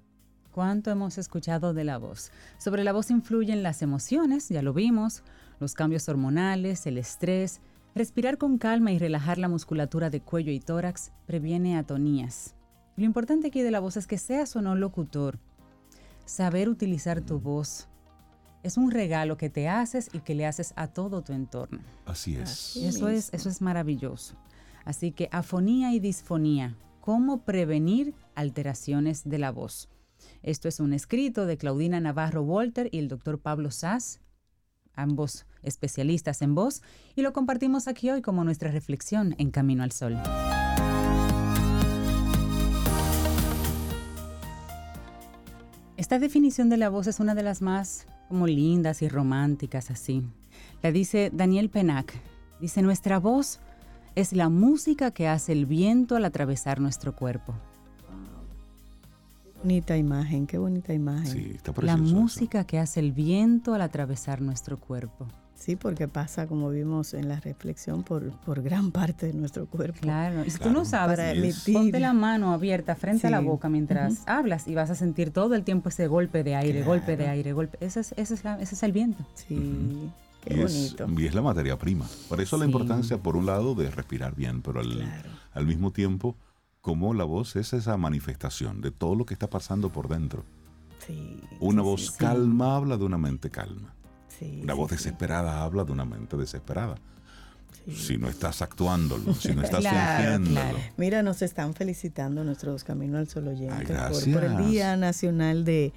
[0.52, 2.32] ¿Cuánto hemos escuchado de la voz?
[2.58, 5.22] Sobre la voz influyen las emociones, ya lo vimos,
[5.60, 7.60] los cambios hormonales, el estrés.
[7.94, 12.54] Respirar con calma y relajar la musculatura de cuello y tórax previene atonías.
[12.96, 15.38] Lo importante aquí de la voz es que seas o no locutor.
[16.24, 17.88] Saber utilizar tu voz
[18.62, 21.80] es un regalo que te haces y que le haces a todo tu entorno.
[22.06, 22.50] Así es.
[22.50, 22.86] Así.
[22.86, 24.34] Eso es, eso es maravilloso.
[24.84, 29.88] Así que afonía y disfonía, ¿cómo prevenir alteraciones de la voz?
[30.42, 34.20] Esto es un escrito de Claudina Navarro Walter y el doctor Pablo Sass,
[34.94, 36.82] ambos especialistas en voz,
[37.14, 40.16] y lo compartimos aquí hoy como nuestra reflexión en Camino al Sol.
[45.96, 50.24] Esta definición de la voz es una de las más como lindas y románticas así.
[50.82, 52.14] La dice Daniel Penac.
[52.58, 53.60] Dice, nuestra voz
[54.14, 57.54] es la música que hace el viento al atravesar nuestro cuerpo.
[59.62, 61.26] Bonita imagen, qué bonita imagen.
[61.26, 62.02] Sí, está La eso.
[62.02, 65.26] música que hace el viento al atravesar nuestro cuerpo.
[65.54, 69.98] Sí, porque pasa, como vimos en la reflexión, por, por gran parte de nuestro cuerpo.
[70.00, 71.74] Claro, y si tú no sabes, emitir.
[71.74, 75.54] ponte la mano abierta frente a la boca mientras hablas y vas a sentir todo
[75.54, 77.76] el tiempo ese golpe de aire, golpe de aire, golpe.
[77.84, 79.22] Ese es, ese es, la- ese es el viento.
[79.34, 80.08] Sí,
[80.42, 81.20] qué Y es, bonito.
[81.22, 82.06] y es la materia prima.
[82.30, 85.28] Por eso la importancia, por un lado, de respirar bien, pero al, Claro.
[85.52, 86.36] al mismo tiempo,
[86.80, 90.44] como la voz es esa manifestación de todo lo que está pasando por dentro.
[91.06, 93.94] Sí, Una sí, voz sí, calma habla de una mente calma.
[94.28, 96.96] Sí, Una voz desesperada habla de una mente desesperada.
[97.84, 97.94] sí.
[97.94, 100.54] Si no estás actuándolo, si no estás Claro, fingiéndolo.
[100.54, 100.78] claro.
[100.96, 104.70] Mira, nos están felicitando nuestros Camino al Sol oyentes Ay, por, por el.
[104.70, 105.92] Día Nacional de,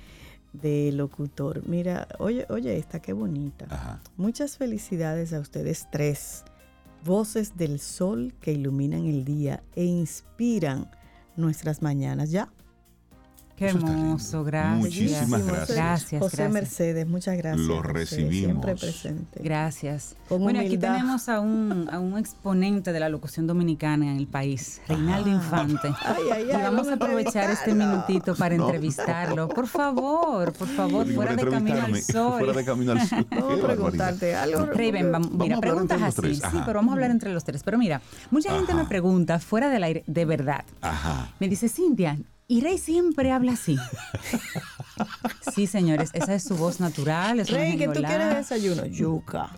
[0.53, 1.67] de Locutor.
[1.67, 3.65] Mira, oye, oye, esta qué bonita.
[3.69, 3.99] Ajá.
[4.17, 6.43] Muchas felicidades a ustedes tres.
[7.03, 10.89] Voces del sol que iluminan el día e inspiran
[11.35, 12.31] nuestras mañanas.
[12.31, 12.49] Ya.
[13.63, 14.77] Qué hermoso, gracias.
[14.79, 15.69] Muchísimas gracias.
[15.77, 16.53] Gracias, José gracias.
[16.53, 17.65] Mercedes, muchas gracias.
[17.67, 18.33] Lo José, recibimos.
[18.33, 19.39] Siempre presente.
[19.43, 20.15] Gracias.
[20.27, 24.27] Con bueno, aquí tenemos a un, a un exponente de la locución dominicana en el
[24.27, 25.33] país, Reinaldo Ah.
[25.33, 25.87] Infante.
[26.05, 28.65] Ay, ay, Y ay, vamos a aprovechar este minutito para No.
[28.65, 29.47] entrevistarlo.
[29.47, 32.39] Por favor, por favor, fuera de camino al sol.
[32.39, 33.25] Fuera de camino al sol.
[33.31, 34.65] Vamos a preguntarte algo.
[34.65, 36.21] Raven, Vamos mira, preguntas así.
[36.21, 37.63] tres, Sí, pero vamos a hablar entre los tres.
[37.63, 40.65] Pero mira, mucha gente me pregunta fuera del aire, de verdad.
[40.81, 41.29] Ajá.
[41.39, 43.77] Me dice, Cintia, y Rey siempre habla así.
[45.53, 47.39] sí, señores, esa es su voz natural.
[47.39, 48.85] Es Rey, que tú quieres desayuno.
[48.85, 49.49] Yuca.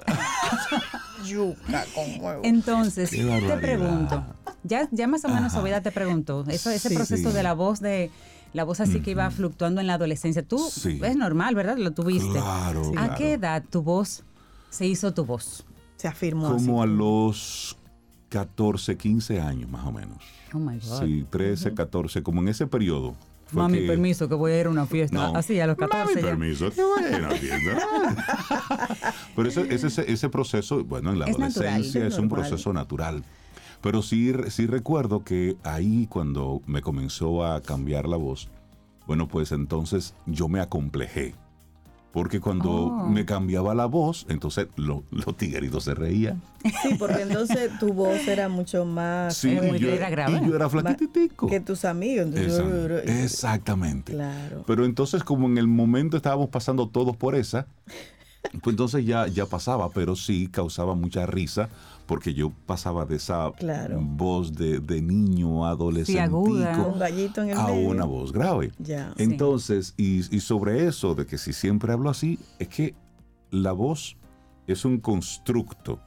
[1.25, 2.41] Yuca con huevo.
[2.43, 4.23] Entonces, te pregunto,
[4.63, 5.53] ya, ya más o menos.
[5.55, 6.95] Obeda te preguntó, eso, ese Sí.
[6.95, 7.35] proceso Sí.
[7.35, 8.11] de la voz de
[8.53, 10.99] la voz así que iba fluctuando en la adolescencia, tú Sí.
[11.03, 11.77] es normal, ¿verdad?
[11.77, 12.29] Lo tuviste.
[12.31, 12.91] Claro, Sí.
[12.91, 13.15] ¿A claro.
[13.17, 14.23] qué edad tu voz
[14.69, 15.65] se hizo tu voz?
[15.97, 16.65] Se afirmó así.
[16.65, 17.75] Como a los
[18.29, 20.23] 14, 15 años más o menos.
[20.55, 21.01] Oh my God.
[21.03, 23.13] Sí, 13, 14, como en ese periodo.
[23.51, 25.15] Mami, que- permiso, que voy a ir a una fiesta.
[25.31, 25.35] No.
[25.37, 26.27] Así, a los 14 Mami, ya.
[26.29, 27.87] permiso, que buena fiesta.
[29.35, 32.73] Pero ese, ese, ese- proceso, bueno, en la Es natural, adolescencia es es un proceso
[32.73, 33.23] natural.
[33.81, 38.49] Pero sí, sí recuerdo que ahí cuando me comenzó a cambiar la voz,
[39.05, 41.35] bueno, pues entonces yo me acomplejé.
[42.15, 43.09] Porque cuando Oh.
[43.09, 46.41] me cambiaba la voz, entonces lo- los tigueritos se reían.
[46.81, 50.39] Sí, porque entonces tu voz era mucho más Sí, y yo, era grave.
[50.41, 51.47] y yo era flaquititico.
[51.47, 52.27] que tus amigos.
[52.33, 54.13] Entonces, exactamente.
[54.13, 54.63] Claro.
[54.65, 57.67] Pero entonces, como en el momento estábamos pasando todos por esa,
[58.61, 61.69] pues entonces ya, ya pasaba, pero sí causaba mucha risa,
[62.05, 63.99] porque yo pasaba de esa Claro.
[64.01, 66.01] voz de, de niño aguda.
[67.43, 67.89] En el a medio.
[67.89, 68.71] una voz grave.
[68.79, 69.13] Ya.
[69.17, 69.23] Sí.
[69.23, 72.93] Entonces, y, y sobre eso, de que si siempre hablo así, es que
[73.51, 74.17] la voz
[74.67, 75.99] es un constructo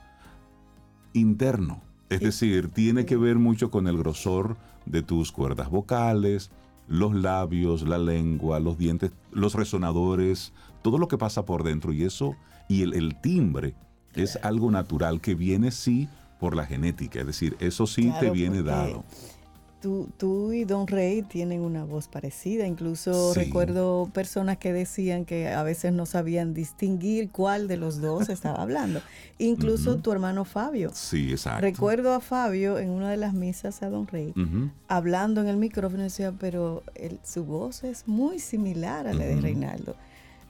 [1.13, 1.81] interno.
[2.11, 6.51] Es decir, tiene que ver mucho con el grosor de tus cuerdas vocales,
[6.89, 12.03] los labios, la lengua, los dientes, los resonadores, todo lo que pasa por dentro y
[12.03, 12.35] eso,
[12.69, 13.75] y el, timbre
[14.15, 16.09] es algo natural que viene sí
[16.41, 19.05] por la genética, es decir, eso sí te viene dado.
[19.81, 22.67] Tú, tú, y Don Rey tienen una voz parecida.
[22.67, 28.29] Incluso recuerdo personas que decían que a veces no sabían distinguir cuál de los dos
[28.29, 29.01] estaba hablando.
[29.39, 30.91] Incluso tu hermano Fabio.
[30.95, 31.61] Sí, exacto.
[31.61, 34.35] Recuerdo a Fabio en una de las misas a Don Rey
[34.89, 36.83] hablando en el micrófono y decía, pero
[37.23, 39.95] su voz es muy similar a la de Reinaldo.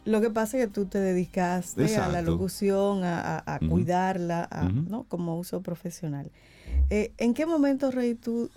[0.05, 4.49] Lo que pasa es que tú te dedicaste a la locución, a, cuidarla,
[4.89, 5.05] ¿no?
[5.05, 6.31] como uso profesional.
[6.89, 8.51] Eh, ¿En qué momento, Rey, tú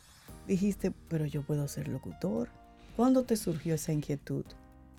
[0.52, 2.50] dijiste, pero yo puedo ser locutor?
[2.96, 4.44] ¿Cuándo te surgió esa inquietud?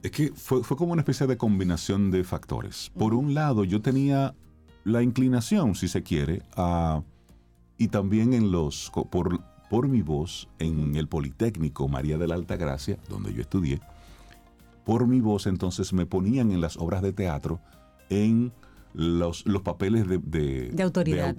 [0.02, 2.90] Es que fue, como una especie de combinación de factores.
[2.98, 4.34] Por un lado, yo tenía
[4.84, 7.02] la inclinación, si se quiere, a,
[7.78, 12.56] y también en los, por, por mi voz en el Politécnico María de la Alta
[12.56, 13.80] Gracia, donde yo estudié,
[14.84, 17.60] por mi voz entonces me ponían en las obras de teatro
[18.10, 18.52] en
[18.94, 21.34] los, los papeles de, de, autoridad.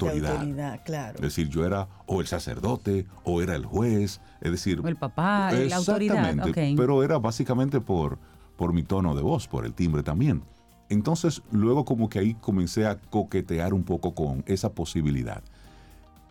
[0.84, 1.16] claro.
[1.16, 4.82] Es decir, yo era o el sacerdote o era el juez, es decir...
[4.84, 6.36] O el papá, la autoridad.
[6.76, 8.18] Pero era básicamente por,
[8.56, 10.44] por mi tono de voz, por el timbre también.
[10.90, 15.44] Entonces, luego como que ahí comencé a coquetear un poco con esa posibilidad.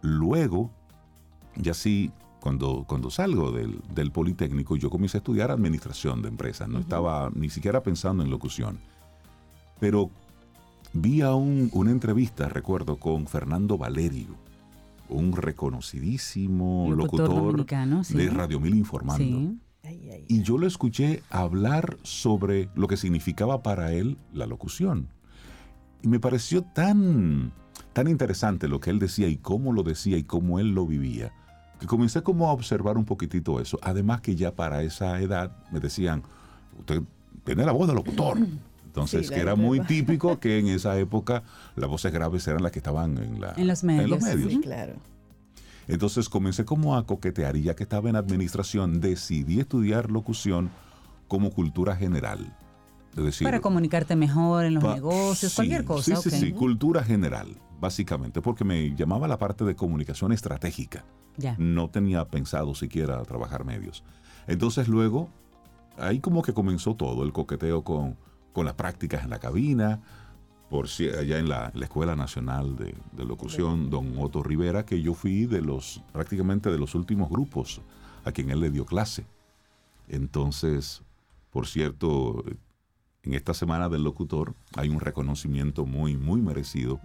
[0.03, 0.71] Luego,
[1.57, 6.69] ya sí, cuando, cuando salgo del, del Politécnico, yo comencé a estudiar administración de empresas.
[6.69, 8.79] No estaba ni siquiera pensando en locución.
[9.79, 10.11] Pero
[10.95, 14.37] Vi a una entrevista, recuerdo, con Fernando Valerio,
[15.09, 19.55] un reconocidísimo locutor, de Radio Mil Informando.
[20.29, 25.09] Y yo lo escuché hablar sobre lo que significaba para él la locución.
[26.03, 27.53] Y me pareció tan,
[27.95, 31.33] tan interesante lo que él decía y cómo lo decía y cómo él lo vivía,
[31.81, 33.79] que comencé como a observar un poquitito eso.
[33.83, 36.23] Además que ya para esa edad me decían,
[36.79, 37.03] usted
[37.45, 38.39] tiene la voz de locutor.
[38.93, 41.45] Entonces, que era muy típico que en esa época
[41.77, 44.53] las voces graves eran las que estaban en, la, en los medios.
[44.53, 44.97] Sí, claro.
[45.89, 50.71] Entonces comencé como a coquetear y ya que estaba en administración decidí estudiar locución
[51.27, 52.55] como cultura general.
[53.17, 56.17] decir, Para comunicarte mejor en los negocios, cualquier cosa.
[56.17, 61.03] Sí, sí, sí, cultura general, básicamente, porque me llamaba la parte de comunicación estratégica.
[61.39, 61.57] Ya.
[61.59, 64.05] No tenía pensado siquiera trabajar medios.
[64.47, 65.31] Entonces luego,
[65.97, 68.19] ahí como que comenzó todo, el coqueteo con,
[68.53, 70.01] con las prácticas en la cabina,
[70.73, 75.61] por allá en la, Escuela Nacional de, Locución, don Otto Rivera, que yo fui de
[75.61, 77.83] los prácticamente de los últimos grupos
[78.25, 79.27] a quien él le dio clase.
[80.09, 81.03] Entonces,
[81.51, 82.43] por cierto,
[83.23, 87.01] en esta semana del locutor hay un reconocimiento muy, muy merecido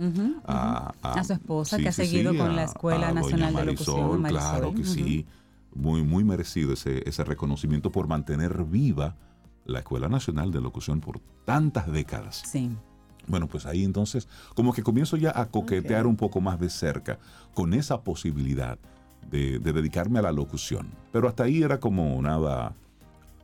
[0.46, 4.24] a, su esposa que ha seguido con la Escuela Nacional de Locución.
[4.24, 5.26] Claro que sí,
[5.76, 9.18] muy, muy merecido ese, ese reconocimiento por mantener viva
[9.68, 12.44] la Escuela Nacional de Locución por tantas décadas.
[12.46, 12.72] Sí.
[13.28, 17.20] Bueno, pues ahí entonces como que comienzo ya a coquetear un poco más de cerca
[17.54, 18.80] con esa posibilidad
[19.30, 20.88] de, dedicarme a la locución.
[21.12, 22.74] Pero hasta ahí era como nada,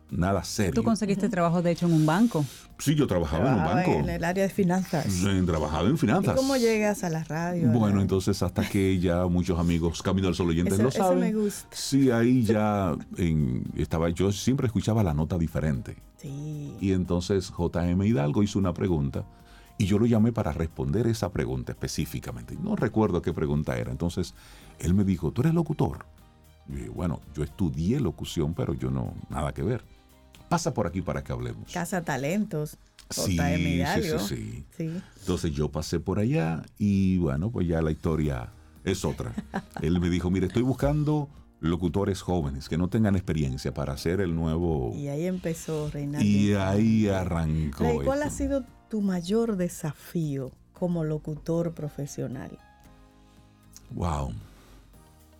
[0.09, 0.73] nada serio.
[0.73, 2.45] ¿Tú conseguiste trabajo, de hecho, en un banco?
[2.77, 3.91] Sí, yo trabajaba, en un banco.
[3.91, 5.05] En el área de finanzas.
[5.45, 6.33] trabajaba en finanzas.
[6.33, 7.67] ¿Y cómo llegas a la radio?
[7.69, 11.23] Bueno, entonces hasta que ya muchos amigos Camino al Sol oyentes lo saben.
[11.23, 11.67] Eso me gusta.
[11.75, 12.95] Sí, ahí ya
[13.75, 15.97] estaba, yo siempre escuchaba la nota diferente.
[16.23, 16.75] Sí.
[16.81, 19.23] Y entonces JM Hidalgo hizo una pregunta
[19.77, 22.57] y yo lo llamé para responder esa pregunta específicamente.
[22.59, 23.91] No recuerdo qué pregunta era.
[23.91, 24.33] Entonces
[24.79, 26.05] él me dijo, ¿tú eres locutor?
[26.67, 29.83] Y bueno, yo estudié locución, pero yo no, nada que ver
[30.53, 31.71] pasa por aquí para que hablemos.
[31.73, 32.77] Casa Talentos.
[33.09, 33.83] Sí, sí,
[34.19, 38.49] sí, sí, Entonces yo pasé por allá y bueno, pues ya la historia
[38.83, 39.33] es otra.
[39.81, 41.27] Él me dijo, mire, estoy buscando
[41.63, 44.91] locutores jóvenes que no tengan experiencia para hacer el nuevo...
[44.93, 46.27] Y ahí empezó Reinaldo.
[46.27, 48.03] Y ahí arrancó.
[48.03, 52.59] ¿Cuál ha sido tu mayor desafío como locutor profesional?
[53.91, 54.33] Wow.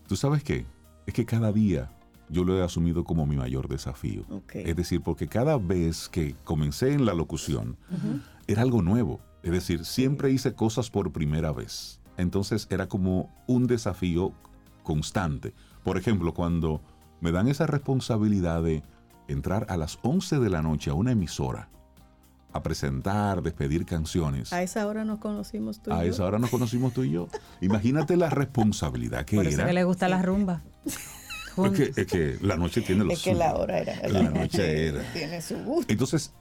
[0.07, 0.65] ¿Tú sabes qué?
[1.05, 1.91] Es que cada día
[2.29, 4.23] yo lo he asumido como mi mayor desafío.
[4.54, 7.75] Es decir, porque cada vez que comencé en la locución,
[8.48, 9.19] era algo nuevo.
[9.43, 12.00] Es decir, siempre hice cosas por primera vez.
[12.15, 14.31] Entonces era como un desafío
[14.83, 15.54] constante.
[15.84, 16.81] Por ejemplo, cuando
[17.21, 18.84] me dan esa responsabilidad de
[19.27, 21.69] entrar a las 11 de la noche a una emisora
[22.54, 24.54] a presentar, despedir canciones.
[24.54, 26.02] A esa hora nos conocimos tú y a yo.
[26.02, 27.27] A esa hora nos conocimos tú y yo.
[27.62, 29.67] Imagínate la responsabilidad que Por eso era.
[29.67, 30.62] que le gusta la rumba.
[31.95, 34.08] Es que, la noche tiene los Es que la hora era.
[34.08, 35.01] La, noche era.
[35.13, 35.91] Tiene su gusto.
[35.91, 36.33] Entonces,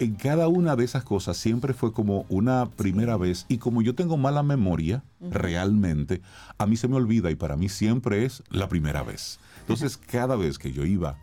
[0.00, 3.46] en cada una de esas cosas siempre fue como una primera vez.
[3.48, 6.20] Y como yo tengo mala memoria, realmente,
[6.58, 9.38] a mí se me olvida y para mí siempre es la primera vez.
[9.60, 11.18] Entonces, cada vez que yo iba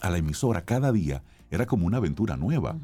[0.00, 2.76] a la emisora cada día era como una aventura nueva.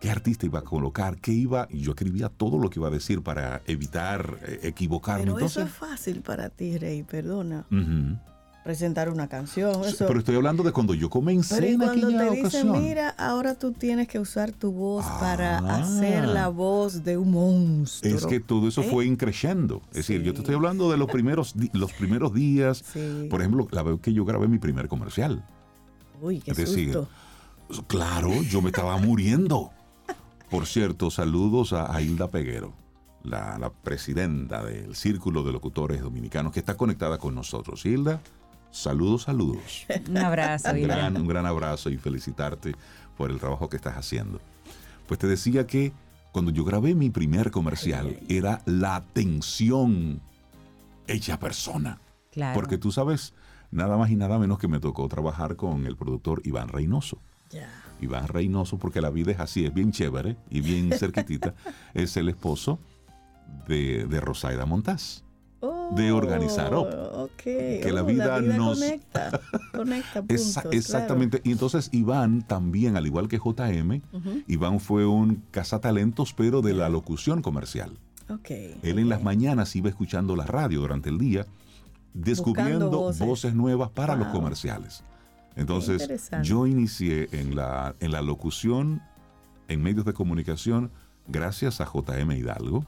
[0.00, 1.16] ¿Qué artista iba a colocar?
[1.16, 1.66] ¿Qué iba?
[1.70, 5.24] Y yo escribía todo lo que iba a decir para evitar eh, equivocarme.
[5.24, 7.64] Pero Entonces, eso es fácil para ti, Rey, perdona.
[7.70, 8.18] Ujú.
[8.66, 9.84] Presentar una canción.
[9.84, 10.08] Eso.
[10.08, 12.82] Pero estoy hablando de cuando yo comencé Pero en cuando aquella te dicen, ocasión.
[12.82, 15.76] mira, ahora tú tienes que usar tu voz para Ah.
[15.76, 18.12] hacer la voz de un monstruo.
[18.16, 18.88] Es que todo eso ¿Eh?
[18.90, 19.82] fue increciendo.
[19.90, 22.82] Es decir, yo te estoy hablando de los primeros, los primeros días.
[22.92, 23.28] Sí.
[23.30, 25.44] Por ejemplo, la vez que yo grabé mi primer comercial.
[26.20, 27.84] Uy, qué es decir, susto.
[27.86, 29.70] Claro, yo me estaba muriendo.
[30.50, 32.72] Por cierto, saludos a, a Hilda Peguero,
[33.22, 37.86] la, la presidenta del Círculo de Locutores Dominicanos, que está conectada con nosotros.
[37.86, 38.20] Hilda,
[38.76, 39.86] saludos, saludos.
[40.08, 42.74] Un abrazo, un, gran, un gran abrazo y felicitarte
[43.16, 44.40] por el trabajo que estás haciendo.
[45.06, 45.92] Pues te decía que
[46.32, 50.20] cuando yo grabé mi primer comercial era la tensión
[51.06, 51.98] hecha persona.
[52.30, 52.54] Claro.
[52.54, 53.32] Porque tú sabes,
[53.70, 57.18] nada más y nada menos que me tocó trabajar con el productor Iván Reynoso.
[58.00, 61.54] Iván Reynoso, porque la vida es así, es bien chévere y bien cerquitita,
[61.94, 62.78] es el esposo
[63.66, 64.66] de, de Rosaida
[65.96, 66.72] De organizar.
[66.74, 67.42] Oh, ok.
[67.42, 69.40] Que la Oh, vida nos- conecta.
[69.74, 70.76] Conecta puntos, Esa- claro.
[70.76, 71.40] exactamente.
[71.44, 74.42] Y entonces Iván también, al igual que JM, Ujú.
[74.46, 77.98] Iván fue un cazatalentos, pero de la locución comercial.
[78.28, 78.50] Ok.
[78.82, 81.46] Él en las mañanas iba escuchando la radio durante el día,
[82.14, 83.26] descubriendo voces.
[83.26, 83.54] voces.
[83.54, 85.04] nuevas para los comerciales.
[85.56, 89.00] Entonces, yo inicié en la, en la locución,
[89.68, 90.90] en medios de comunicación,
[91.28, 92.84] gracias a JM Hidalgo,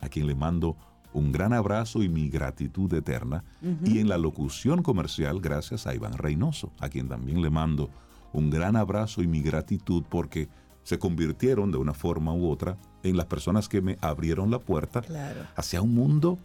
[0.00, 0.76] a quien le mando
[1.12, 3.42] un gran abrazo y mi gratitud eterna.
[3.84, 7.90] Y en la locución comercial, gracias a Iván Reynoso, a quien también le mando
[8.32, 10.48] un gran abrazo y mi gratitud porque
[10.84, 15.02] se convirtieron de una forma u otra en las personas que me abrieron la puerta
[15.02, 15.40] Claro.
[15.56, 16.38] hacia un mundo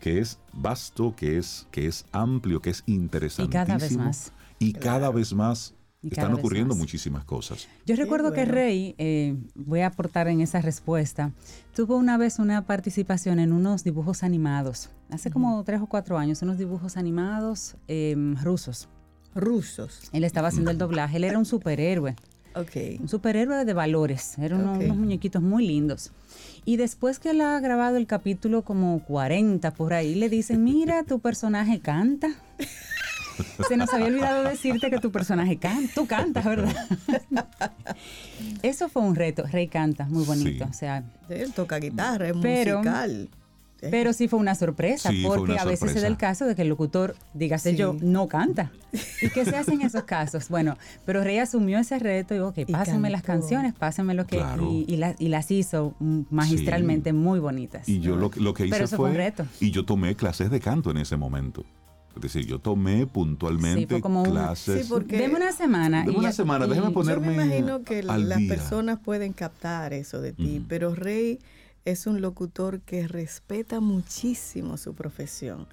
[0.00, 3.64] que es vasto, que es, que es amplio, que es Y interesantísimo.
[3.66, 4.32] cada vez más.
[4.58, 5.74] Y cada vez más
[6.10, 7.68] están ocurriendo muchísimas cosas.
[7.86, 8.44] Yo recuerdo que.
[8.44, 11.32] Rey, eh, voy a aportar en esa respuesta,
[11.74, 16.42] tuvo una vez una participación en unos dibujos animados, hace como tres o cuatro años,
[16.42, 18.88] unos dibujos animados eh, rusos.
[19.34, 20.10] Rusos.
[20.12, 22.14] Él estaba haciendo el doblaje, él era un superhéroe,
[22.54, 23.00] Ok.
[23.00, 26.12] un superhéroe de valores, eran unos, unos muñequitos muy lindos.
[26.64, 31.02] Y después que él ha grabado el capítulo como 40 por ahí, le dicen, mira,
[31.02, 32.28] tu personaje canta.
[33.68, 35.92] Se nos había olvidado decirte que tu personaje canta.
[35.94, 36.74] Tú cantas, ¿verdad?
[38.62, 39.44] Eso fue un reto.
[39.50, 40.64] Rey canta, muy bonito.
[40.64, 40.70] Sí.
[40.70, 43.28] O sea, Él toca guitarra, es Pero- musical.
[43.90, 46.54] Pero sí fue una sorpresa, Sí, porque una a veces se da el caso de
[46.54, 47.76] que el locutor, dígase Sí.
[47.76, 48.70] yo, no canta.
[49.20, 50.48] ¿Y qué se hace en esos casos?
[50.48, 54.26] Bueno, pero Rey asumió ese reto y dijo, ok, Y pásenme las canciones, pásenme lo
[54.26, 54.38] que...
[54.38, 54.70] Claro.
[54.72, 55.94] Y, y la- y las hizo
[56.30, 57.86] magistralmente muy bonitas.
[57.86, 59.44] Y yo lo, que- lo que hice Pero eso fue, fue un reto.
[59.60, 61.66] y yo tomé clases de canto en ese momento.
[62.16, 64.82] Es decir, yo tomé puntualmente Sí, fue como un- clases.
[64.84, 66.04] Sí, porque- Deme una semana.
[66.04, 68.48] Deme una semana, y- déjeme poner- Yo me ponerme imagino que al las día.
[68.54, 71.38] personas pueden captar eso de ti, pero Rey
[71.84, 75.66] es un locutor que respeta muchísimo su profesión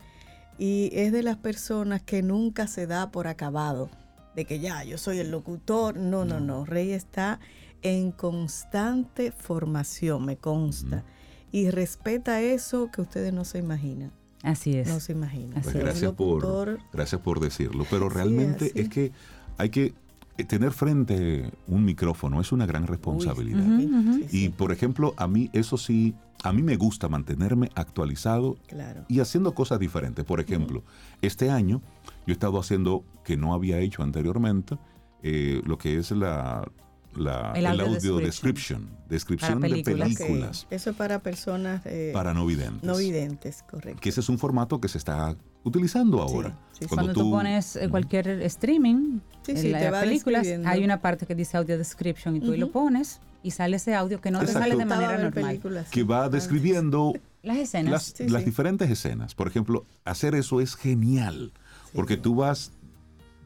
[0.57, 3.89] y es de las personas que nunca se da por acabado,
[4.35, 5.95] de que ya, yo soy el locutor.
[5.97, 6.65] No, no, no.
[6.65, 7.39] Rey está
[7.83, 11.03] en constante formación, me consta.
[11.51, 14.11] Y respeta eso que ustedes no se imaginan.
[14.43, 14.87] Así es.
[14.87, 15.59] No se imaginan.
[15.59, 15.81] Así Pues es.
[15.83, 17.85] gracias, por, gracias por decirlo.
[17.89, 19.11] Pero Así realmente es, que
[19.57, 19.93] hay que
[20.37, 23.65] eh, tener frente un micrófono, es una gran responsabilidad.
[23.65, 29.05] Uy, Y por ejemplo, a mí eso sí, a mí me gusta mantenerme actualizado claro.
[29.07, 30.25] y haciendo cosas diferentes.
[30.25, 30.83] Por ejemplo,
[31.21, 31.81] este año
[32.25, 34.77] yo he estado haciendo, que no había hecho anteriormente,
[35.21, 36.67] eh, lo que es la,
[37.15, 38.23] la- El el, audio description.
[38.23, 40.11] description, descripción de películas.
[40.11, 42.83] Ok, películas Eso es para personas eh, para no videntes.
[42.83, 43.99] no videntes, correcto.
[44.01, 46.57] Que ese es un formato que se está utilizando ahora.
[46.71, 46.85] sí, sí.
[46.87, 51.25] Cuando tú, pones eh, cualquier streaming, Sí, en las te va películas, hay una parte
[51.25, 54.45] que dice audio description y tú lo pones y sale ese audio que no te
[54.45, 54.69] Exacto.
[54.69, 55.31] sale de manera normal.
[55.33, 56.43] películas que va antes.
[56.43, 57.91] describiendo Las escenas.
[57.91, 58.45] las, Sí, las sí.
[58.45, 59.33] diferentes escenas.
[59.33, 61.51] Por ejemplo, hacer eso es genial,
[61.85, 62.21] Sí, porque sí.
[62.21, 62.71] tú vas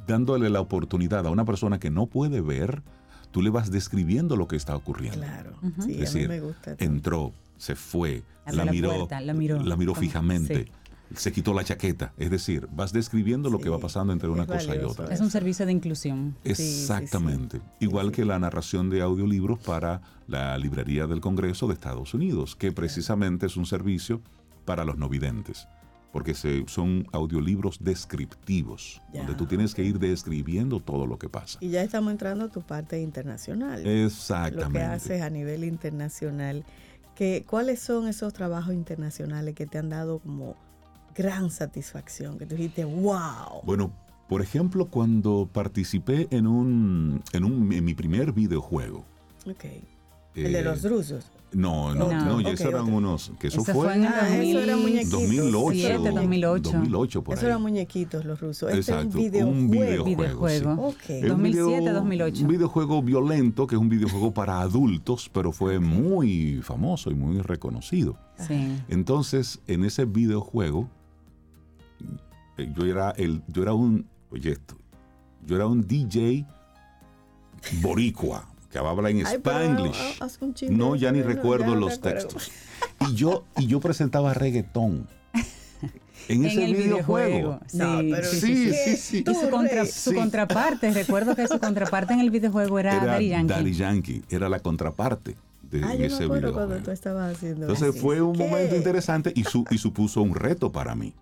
[0.06, 2.84] dándole la oportunidad a una persona que no puede ver,
[3.36, 5.20] tú le vas describiendo lo que está ocurriendo.
[5.20, 5.82] Claro, Ujú.
[5.82, 6.76] sí, Es a decir, mí me gusta.
[6.78, 9.94] Entró, se fue, la la miró, puerta, la miró.
[9.94, 11.18] Fijamente, sí.
[11.18, 12.14] se quitó la chaqueta.
[12.18, 15.14] Es decir, vas describiendo lo que va pasando entre una cosa y otra.
[15.14, 16.38] Es un servicio de inclusión.
[16.46, 16.82] Sí, sí, sí.
[16.84, 17.60] Exactamente.
[17.82, 18.12] Igual sí.
[18.14, 23.48] que la narración de audiolibros para la Librería del Congreso de Estados Unidos, que precisamente
[23.48, 24.22] es un servicio
[24.64, 25.68] para los no videntes,
[26.16, 29.24] porque se, son audiolibros descriptivos, Ya.
[29.24, 31.58] donde tú tienes que ir describiendo todo lo que pasa.
[31.60, 33.84] Y ya estamos entrando a tu parte internacional.
[33.84, 34.80] lo Exactamente.
[34.80, 36.64] que haces a nivel internacional.
[37.16, 40.56] Que, ¿Cuáles son esos trabajos internacionales que te han dado como
[41.14, 42.38] gran satisfacción?
[42.38, 43.62] Que tú dijiste, wow.
[43.66, 43.92] Bueno,
[44.30, 49.04] Por ejemplo, cuando participé en un en, un, en mi primer videojuego.
[49.46, 49.66] Ok.
[50.36, 51.30] el de los eh, rusos.
[51.56, 53.32] No, no, No, no, ok, ya esos eran unos.
[53.40, 55.12] Que eso, Eso fue, fue en Ah, eso era muñequitos.
[55.12, 55.52] 2008.
[55.52, 56.72] 2007, 2008.
[56.74, 57.48] 2008, por Eso ahí.
[57.50, 58.70] eran muñequitos los rusos.
[58.74, 60.06] Este Exacto, es un un videojuego.
[60.06, 60.92] Videojuego.
[60.92, 60.96] sí.
[60.98, 61.10] Ok.
[61.10, 62.42] Es un 2007, video- 2008.
[62.42, 67.40] Un videojuego violento, que es un videojuego para adultos, pero fue muy famoso y muy
[67.42, 68.18] reconocido.
[68.38, 68.76] Sí.
[68.90, 70.90] Entonces, en ese videojuego,
[72.58, 74.76] eh, yo era el, yo era un, oye esto,
[75.46, 76.46] yo era un DJ
[77.82, 78.48] boricua,
[78.82, 80.18] que habla en Ay, Spanglish.
[80.20, 82.28] ah, chiste No, ya ni eso, recuerdo ya no los recuerdo.
[82.28, 82.52] textos.
[83.10, 85.08] Y yo, y yo presentaba reggaetón
[86.28, 87.28] en ese en el videojuego.
[87.38, 87.60] videojuego.
[87.68, 90.16] Sí, No, pero sí, sí, sí, sí, Y su, contra- su Sí.
[90.16, 93.54] contraparte, recuerdo que su contraparte en el videojuego era, Era Daddy Yankee.
[93.54, 96.76] Daddy Yankee, era la contraparte de Ah, en yo me ese videojuego.
[96.84, 98.00] tú estabas haciendo Entonces así.
[98.00, 98.44] fue un ¿Qué?
[98.48, 101.14] momento interesante y, su, y supuso un reto para mí.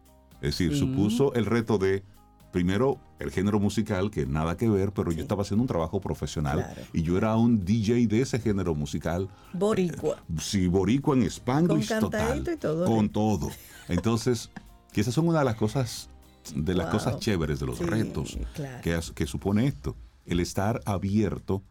[0.41, 0.80] Es decir, Sí.
[0.80, 2.04] supuso el reto de,
[2.51, 5.17] primero, el género musical, que nada que ver, pero Sí.
[5.17, 6.82] yo estaba haciendo un trabajo profesional Claro.
[6.93, 9.30] y yo era un DJ de ese género musical.
[9.53, 10.17] Boricua.
[10.39, 12.43] Sí, boricua en Spanglish Con total.
[12.53, 13.09] y todo, Con ¿eh?
[13.09, 13.49] todo.
[13.88, 14.49] Entonces,
[14.91, 16.09] que esas son una de las cosas,
[16.55, 16.93] de las Wow.
[16.93, 18.82] cosas chéveres, de los Sí, retos claro.
[18.82, 19.95] que, que supone esto.
[20.26, 21.63] El estar abierto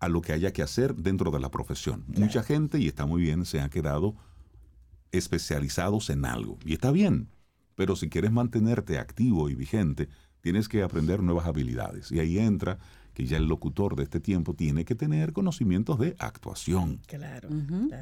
[0.00, 2.04] a lo que haya que hacer dentro de la profesión.
[2.08, 4.14] Mucha gente, y está muy bien, se ha quedado
[5.12, 6.58] especializados en algo.
[6.64, 7.28] Y está bien.
[7.76, 10.08] Pero si quieres mantenerte activo y vigente,
[10.44, 12.12] tienes que aprender nuevas habilidades.
[12.12, 12.76] Y ahí entra
[13.14, 17.00] que ya el locutor de este tiempo tiene que tener conocimientos de actuación.
[17.06, 17.48] Claro.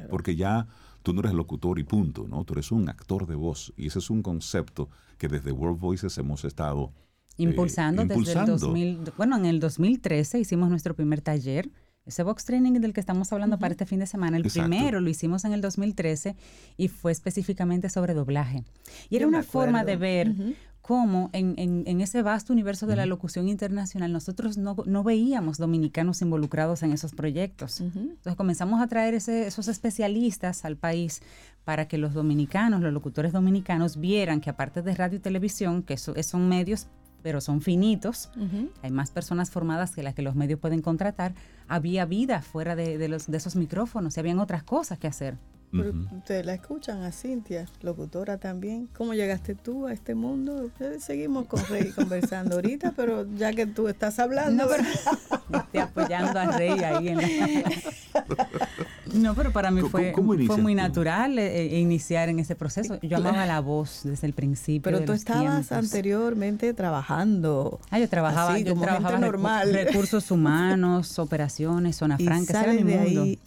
[0.09, 0.67] Porque ya
[1.03, 2.43] tú no eres locutor y punto, ¿no?
[2.43, 3.71] Tú eres un actor de voz.
[3.77, 6.91] Y ese es un concepto que desde World Voices hemos estado
[7.37, 8.57] eh, Impulsando, desde el impulsando.
[8.57, 11.69] 2000, bueno, en el 2013 hicimos nuestro primer taller.
[12.05, 14.69] Ese box training del que estamos hablando para este fin de semana, el Exacto.
[14.69, 16.35] primero lo hicimos en el 2013
[16.75, 18.65] y fue específicamente sobre doblaje.
[19.09, 20.35] Y era Yo una forma de ver.
[20.83, 25.57] Cómo en, en- en ese vasto universo de la locución internacional nosotros no, no veíamos
[25.57, 27.79] dominicanos involucrados en esos proyectos.
[27.79, 27.99] Ujú.
[27.99, 31.21] Entonces comenzamos a traer ese- esos especialistas al país
[31.63, 35.93] para que los dominicanos, los locutores dominicanos, vieran que aparte de radio y televisión, que
[35.93, 36.87] eso- son medios,
[37.21, 38.69] pero son finitos, Ujú.
[38.81, 41.33] hay más personas formadas que las que los medios pueden contratar,
[41.69, 45.37] había vida fuera de, de los, de esos micrófonos y habían otras cosas que hacer.
[45.73, 48.87] Ustedes la escuchan a Cintia, locutora también.
[48.95, 50.69] ¿Cómo llegaste tú a este mundo?
[50.79, 54.83] Eh, Seguimos con Rey conversando ahorita, pero ya que tú estás hablando, No, pero
[55.63, 57.23] estoy apoyando a Rey ahí en la...
[59.13, 60.13] No, pero para mí ¿Cómo- fue,
[60.47, 62.95] fue muy natural eh, eh, iniciar en ese proceso.
[63.01, 63.29] Yo Claro.
[63.29, 64.81] amaba la voz desde el principio.
[64.83, 65.71] pero de tú los estabas tiempos.
[65.71, 67.79] anteriormente trabajando.
[67.91, 69.71] Ah, yo trabajaba, Así, yo como trabajaba gente normal.
[69.73, 73.21] recursos humanos, operaciones, zona Y franca, ese era sales mi de mundo.
[73.23, 73.39] ahí.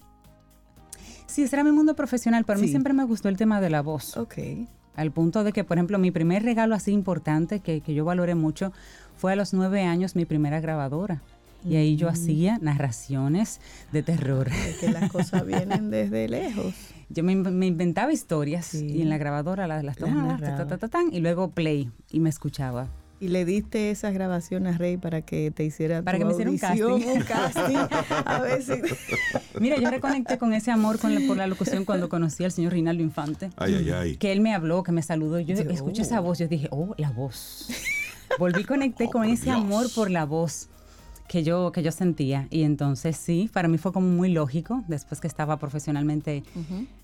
[1.36, 2.70] Sí, ese era mi mundo profesional, pero a mí Sí.
[2.72, 4.16] siempre me gustó el tema de la voz.
[4.16, 4.36] Ok.
[4.94, 8.34] Al punto de que, por ejemplo, mi primer regalo así importante que, que yo valoré
[8.34, 8.72] mucho
[9.18, 11.20] fue a los nueve años mi primera grabadora.
[11.62, 12.10] Y ahí yo Mm.
[12.10, 13.60] hacía narraciones
[13.92, 14.48] de terror.
[14.48, 16.74] Es que las cosas vienen desde lejos.
[17.10, 18.86] Yo me, me inventaba historias Sí.
[18.86, 21.50] y en la grabadora las, las Las tomaba, ta, ta, ta, ta, tan, y luego
[21.50, 22.88] play y me escuchaba.
[23.18, 26.32] Y le diste esas grabaciones a Rey para que te hiciera Para tu que me
[26.32, 27.08] hiciera un casting.
[27.16, 27.76] un casting.
[28.26, 28.72] A ver si...
[29.60, 32.72] Mira, yo reconecté con ese amor con la- por la locución cuando conocí al señor
[32.74, 33.50] Rinaldo Infante.
[33.56, 34.16] Ay, ay, ay.
[34.18, 35.40] que él me habló, que me saludó.
[35.40, 36.04] Yo Yo, escuché oh.
[36.04, 37.68] esa voz, yo dije, oh, la voz.
[38.38, 39.56] Volví conecté Oh, con ese Dios.
[39.56, 40.68] amor por la voz
[41.28, 42.46] que yo, que yo sentía.
[42.50, 46.42] Y entonces sí, para mí fue como muy lógico, después que estaba profesionalmente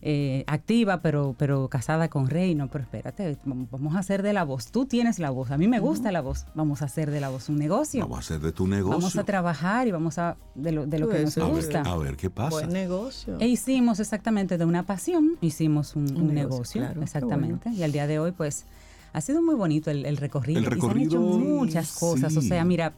[0.00, 2.54] eh, activa, pero, pero casada con Rey.
[2.54, 4.70] No, pero espérate, vam- vamos a hacer de la voz.
[4.70, 6.46] Tú tienes la voz, a mí me gusta la voz.
[6.54, 8.00] Vamos a hacer de la voz un negocio.
[8.02, 8.98] Vamos a hacer de tu negocio.
[8.98, 11.56] Vamos a trabajar y vamos a, de lo, de lo que nos eso a, ver,
[11.56, 11.80] gusta.
[11.82, 12.50] a ver qué pasa.
[12.50, 13.36] Buen negocio.
[13.40, 17.70] E hicimos exactamente de una pasión, hicimos un, Un un negocio, negocio, claro, exactamente.
[17.70, 18.64] Y al día de hoy, pues,
[19.12, 20.58] ha sido muy bonito el, el recorrido.
[20.58, 22.36] El Y se han recorrido, hecho muchas cosas.
[22.36, 22.92] O sea, mira,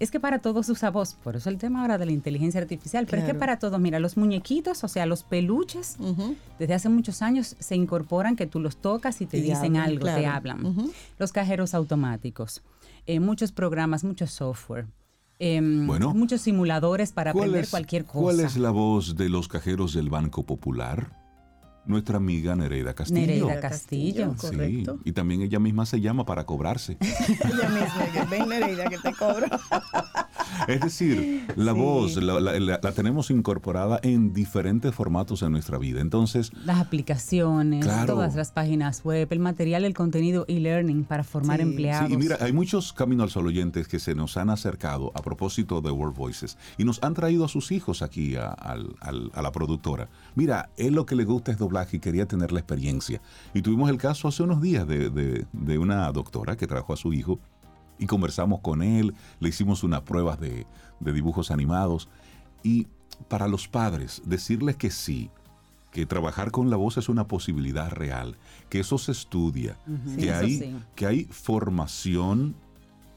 [0.00, 1.14] es que para todos usa voz.
[1.14, 3.06] Por eso el tema ahora de la inteligencia artificial.
[3.08, 5.96] Pero es que para todos, mira, los muñequitos, o sea, los peluches,
[6.58, 9.82] desde hace muchos años se incorporan que tú los tocas y te Y dicen hablan,
[9.90, 10.92] algo, te hablan.
[11.18, 12.62] Los cajeros automáticos,
[13.06, 14.86] eh, muchos programas, mucho software.
[15.40, 18.18] em, Bueno, muchos simuladores para ¿Cuál aprender es- cualquier cosa.
[18.20, 21.23] ¿Cuál es la voz de los cajeros del Banco Popular?
[21.86, 23.20] Nuestra amiga Nereida Castillo.
[23.20, 24.34] Nereida Castillo.
[24.38, 24.98] Sí, correcto.
[25.04, 26.96] y también ella misma se llama para cobrarse.
[27.00, 29.46] Ella misma, que ven Nereida que te cobro.
[30.68, 31.78] Es decir, la Sí.
[31.78, 36.00] voz la, la- la- la tenemos incorporada en diferentes formatos en nuestra vida.
[36.00, 38.14] Entonces, las aplicaciones, Claro.
[38.14, 41.62] todas las páginas web, el material, el contenido e-learning para formar Sí.
[41.62, 42.08] empleados.
[42.08, 45.22] Sí, y mira, hay muchos Camino al Sol oyentes que se nos han acercado a
[45.22, 49.30] propósito de World Voices y nos han traído a sus hijos aquí a, al- al-
[49.34, 50.08] a la productora.
[50.34, 53.20] Mira, él lo que le gusta es doblaje y quería tener la experiencia.
[53.52, 56.96] Y tuvimos el caso hace unos días de, de- de una doctora que trajo a
[56.96, 57.38] su hijo
[57.98, 60.66] y conversamos con él, le hicimos unas pruebas de,
[61.00, 62.08] de dibujos animados.
[62.62, 62.86] Y
[63.28, 65.30] para los padres, decirles que sí,
[65.92, 68.36] que trabajar con la voz es una posibilidad real,
[68.68, 69.76] que eso se estudia,
[70.16, 70.76] que, Sí, hay, sí.
[70.96, 72.56] que hay formación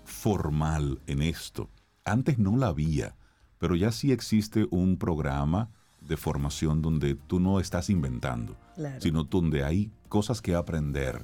[0.03, 1.69] formal en esto.
[2.05, 3.15] Antes no la había,
[3.57, 5.69] pero ya sí existe un programa
[6.07, 9.01] de formación donde tú no estás inventando, Claro.
[9.01, 11.23] sino donde hay cosas que aprender.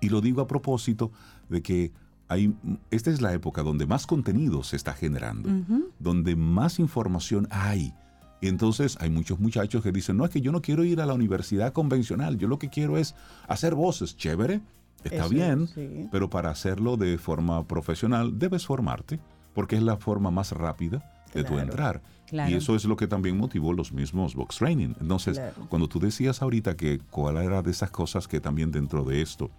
[0.00, 1.10] Y lo digo a propósito
[1.48, 1.92] de que
[2.28, 2.54] hay,
[2.90, 5.50] esta es la época donde más contenido se está generando
[5.98, 7.92] donde más información hay.
[8.40, 11.06] Y entonces hay muchos muchachos que dicen, no, es que yo no quiero ir a
[11.06, 13.14] la universidad convencional, yo lo que quiero es
[13.48, 14.60] hacer voces, chévere,
[15.04, 16.08] está Eso, bien, sí.
[16.10, 19.20] pero para hacerlo de forma profesional debes formarte,
[19.52, 21.02] porque es la forma más rápida
[21.32, 22.02] de tu entrar.
[22.26, 22.50] Claro.
[22.50, 24.94] Y eso es lo que también motivó los mismos Vox Training.
[25.00, 25.66] Entonces, Claro.
[25.68, 29.50] cuando tú decías ahorita que cuál era de esas cosas que también dentro de esto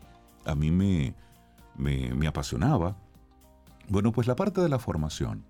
[0.46, 1.14] a mí me,
[1.78, 2.96] me, me apasionaba,
[3.90, 5.44] bueno, pues la parte de la formación.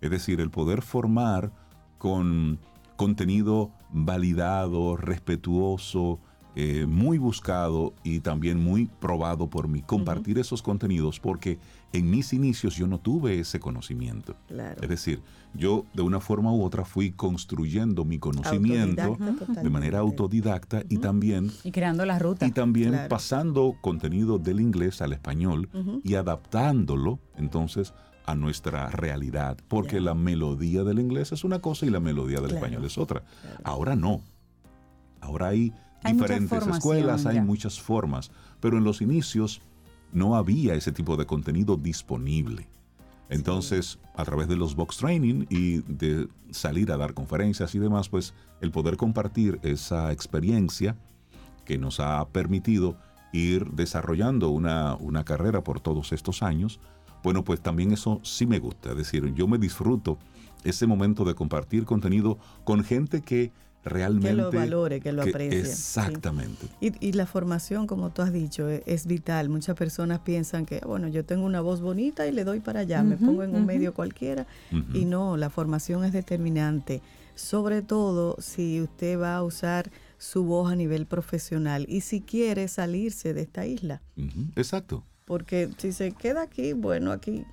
[0.00, 1.52] Es decir, el poder formar
[1.98, 2.58] con
[2.96, 6.18] contenido validado, respetuoso,
[6.56, 9.82] eh, muy buscado y también muy probado por mí.
[9.82, 11.58] Compartir esos contenidos porque
[11.92, 14.34] en mis inicios yo no tuve ese conocimiento.
[14.48, 14.80] Claro.
[14.82, 15.22] Es decir,
[15.54, 20.98] yo de una forma u otra fui construyendo mi conocimiento Autodidacta de manera autodidacta y
[20.98, 22.46] también Y creando la ruta.
[22.46, 23.08] y también Claro.
[23.08, 25.68] pasando contenido del inglés al español
[26.02, 27.94] y adaptándolo entonces
[28.26, 32.50] a nuestra realidad, porque la melodía del inglés es una cosa y la melodía del
[32.50, 32.56] Claro.
[32.66, 33.22] español es otra.
[33.42, 33.60] Claro.
[33.64, 34.20] Ahora no.
[35.20, 35.72] Ahora hay,
[36.12, 38.30] diferentes escuelas, hay muchas formas,
[38.60, 39.62] pero en los inicios
[40.12, 42.68] no había ese tipo de contenido disponible.
[43.30, 48.08] Entonces, a través de los box training y de salir a dar conferencias y demás,
[48.08, 50.96] pues el poder compartir esa experiencia
[51.66, 52.96] que nos ha permitido
[53.32, 56.80] ir desarrollando una, una carrera por todos estos años,
[57.22, 58.90] bueno, pues también eso sí me gusta.
[58.92, 60.18] Es decir, yo me disfruto
[60.64, 63.52] ese momento de compartir contenido con gente que
[63.88, 64.28] realmente...
[64.28, 65.64] Que lo valore, que lo que- aprecie.
[65.64, 65.70] sí.
[65.70, 66.66] Exactamente.
[66.80, 69.48] Y, y la formación, como tú has dicho, e- es, vital.
[69.48, 73.02] Muchas personas piensan que, bueno, yo tengo una voz bonita y le doy para allá,
[73.02, 74.46] me pongo en un medio cualquiera.
[74.94, 77.02] Y no, la formación es determinante.
[77.34, 82.66] Sobre todo si usted va a usar su voz a nivel profesional y si quiere
[82.66, 84.02] salirse de esta isla.
[84.56, 85.04] Exacto.
[85.24, 87.44] Porque si se queda aquí, bueno, aquí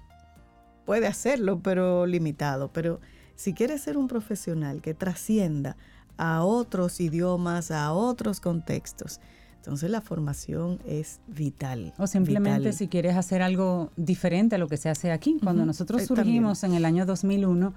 [0.85, 2.71] puede hacerlo, pero limitado.
[2.73, 2.99] Pero
[3.35, 5.77] si quiere ser un profesional que trascienda
[6.17, 9.19] a otros idiomas, a otros contextos,
[9.65, 11.91] entonces la formación es vital.
[11.97, 12.73] O simplemente vital.
[12.73, 15.39] si quieres hacer algo diferente a lo que se hace aquí.
[15.41, 16.25] Cuando nosotros eh, también.
[16.25, 17.73] surgimos en el año 2001,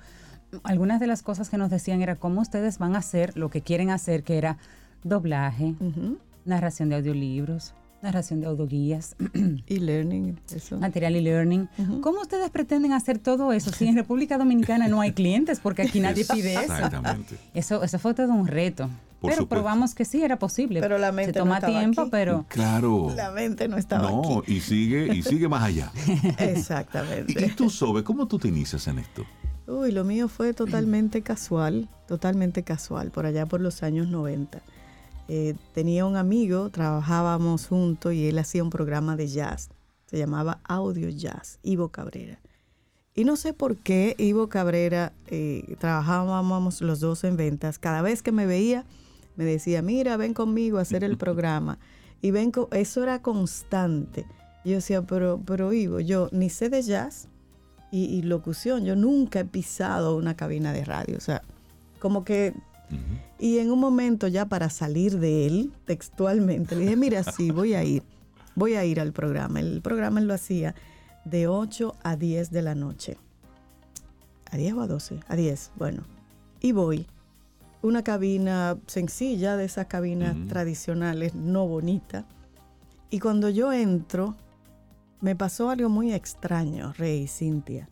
[0.64, 3.62] algunas de las cosas que nos decían era cómo ustedes van a hacer lo que
[3.62, 4.59] quieren hacer, que era
[5.03, 5.76] doblaje,
[6.45, 7.72] narración de audiolibros,
[8.03, 9.16] narración de audioguías,
[9.66, 10.78] Y learning, eso.
[10.78, 11.68] material y learning.
[12.01, 15.61] ¿Cómo ustedes pretenden hacer todo eso si en República Dominicana no hay clientes?
[15.61, 16.61] Porque aquí nadie pide eso.
[16.62, 17.36] Exactamente.
[17.55, 18.88] Eso, eso fue todo un reto.
[19.20, 19.49] Por pero supuesto.
[19.64, 20.80] probamos que sí era posible.
[20.80, 22.11] Pero la mente Se no toma estaba tiempo, aquí.
[22.12, 23.12] pero Claro.
[23.16, 24.55] La mente no estaba No, aquí.
[24.55, 25.90] y sigue, y sigue más allá.
[26.38, 27.44] Exactamente.
[27.46, 29.24] y tú, Sobe, ¿cómo tú te inicias en esto?
[29.66, 34.61] Uy, lo mío fue totalmente casual, totalmente casual, por allá por los años 90.
[35.28, 39.68] Eh, tenía un amigo, trabajábamos juntos y él hacía un programa de jazz,
[40.06, 42.40] se llamaba Audio Jazz, Ivo Cabrera.
[43.14, 48.22] Y no sé por qué Ivo Cabrera, eh, trabajábamos los dos en ventas, cada vez
[48.22, 48.86] que me veía
[49.36, 51.78] me decía, mira, ven conmigo a hacer el programa.
[52.20, 54.26] Y ven, eso era constante.
[54.64, 57.28] Yo decía, pero, pero Ivo, yo ni sé de jazz,
[57.90, 58.84] y, y locución.
[58.84, 61.16] Yo nunca he pisado una cabina de radio.
[61.16, 61.42] O sea,
[61.98, 62.54] como que...
[63.39, 67.74] Y en un momento ya para salir de él, textualmente, le dije, mira, sí, voy
[67.74, 68.03] a ir.
[68.55, 69.61] Voy a ir al programa.
[69.61, 70.74] El programa él lo hacía
[71.24, 73.16] de 8 a 10 de la noche.
[74.51, 75.20] ¿A 10 o a 12?
[75.28, 76.03] A 10, bueno.
[76.61, 77.07] Y voy.
[77.82, 80.47] Una cabina sencilla, de esas cabinas Ujú.
[80.49, 82.26] tradicionales, no bonita.
[83.11, 84.34] Y cuando yo entro,
[85.20, 87.89] me pasó algo muy extraño, Rey, Cintia.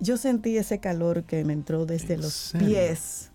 [0.00, 2.68] Yo sentí ese calor que me entró desde ¿En los serio?
[2.68, 3.30] pies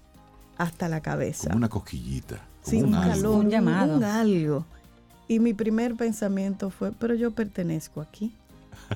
[0.62, 1.45] hasta la cabeza.
[1.47, 2.36] Como una cosquillita.
[2.38, 3.97] como Sí, un, calor, Un llamado.
[3.97, 4.66] un algo.
[5.28, 8.34] Y mi primer pensamiento fue, pero yo pertenezco aquí.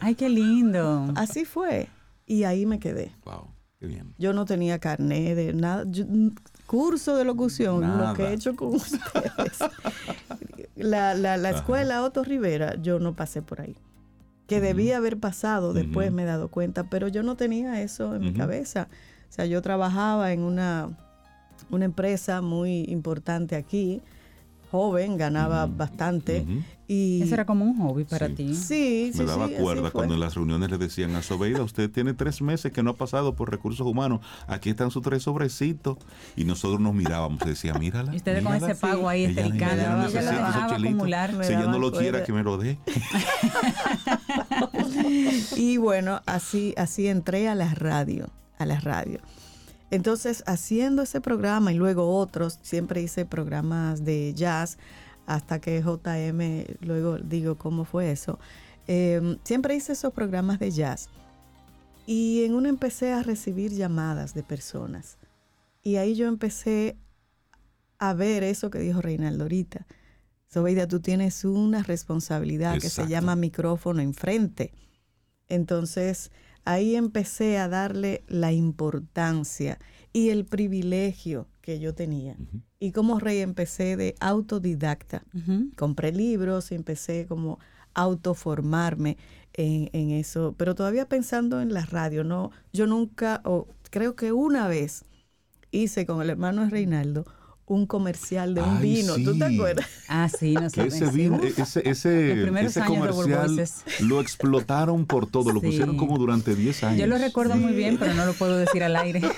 [0.01, 1.11] ay, qué lindo.
[1.16, 1.88] Así fue.
[2.26, 3.11] Y ahí me quedé.
[3.26, 3.47] Wow,
[3.80, 4.13] qué bien.
[4.18, 5.86] Yo no tenía carnet de nada.
[5.88, 6.32] yo- mm,
[6.66, 8.09] curso de locución, Nada.
[8.09, 9.59] lo que he hecho con ustedes.
[10.76, 13.76] la, la, la escuela Otto Rivera, yo no pasé por ahí.
[14.47, 18.22] Que debía haber pasado, después me he dado cuenta, pero yo no tenía eso en
[18.22, 18.88] mi cabeza.
[19.30, 20.89] O sea, yo trabajaba en una,
[21.70, 24.01] una empresa muy importante aquí,
[24.72, 26.45] joven, ganaba bastante.
[26.88, 28.34] Y Eso era como un hobby para Sí.
[28.36, 28.53] ti.
[28.55, 31.89] sí, sí, Me daba sí, cuerda cuando en las reuniones le decían a Sobeida, usted
[31.89, 35.97] tiene tres meses que no ha pasado por recursos humanos, aquí están sus tres sobrecitos.
[36.36, 38.13] Y nosotros nos mirábamos y decía, mírala.
[38.13, 40.93] Y ustedes con ese pago ahí estericado, ella no ella lo necesita esos dejaba chelitos.
[40.93, 41.45] acumular.
[41.45, 42.78] Si ella no lo quiera, que me lo dé.
[45.55, 49.20] Y bueno, así, así entré a la radio, a la radio.
[49.92, 54.78] Entonces, haciendo ese programa y luego otros, siempre hice programas de jazz,
[55.26, 58.40] hasta que JM, luego digo cómo fue eso.
[58.88, 61.10] Eh, siempre hice esos programas de jazz.
[62.06, 65.18] Y en uno empecé a recibir llamadas de personas.
[65.82, 66.98] Y ahí yo empecé
[67.98, 69.88] a ver eso que dijo Reinaldo ahorita.
[70.48, 74.74] Sobeida, tú tienes una responsabilidad que se llama micrófono enfrente.
[75.48, 76.32] Entonces,
[76.66, 79.80] ahí empecé a darle la importancia
[80.11, 82.36] y el privilegio que yo tenía.
[82.80, 85.24] Y como rey empecé de autodidacta.
[85.76, 87.59] Compré libros y empecé como
[87.93, 89.18] a autoformarme
[89.53, 94.34] en, en eso, pero todavía pensando en la radio, no, yo nunca, o creo que
[94.34, 95.05] una vez
[95.72, 97.26] hice con el hermano Reinaldo
[97.68, 99.88] un comercial de un Ay, vino, ¿tú te acuerdas?
[100.07, 100.93] Ah, sí, nosotros.
[100.93, 101.57] ese, vino- uf.
[101.59, 105.97] ese, ese, Los primeros ese años de World comercial lo explotaron por todo, lo pusieron
[105.97, 106.99] como durante 10 años.
[106.99, 109.22] Yo lo recuerdo muy bien, pero no lo puedo decir al aire.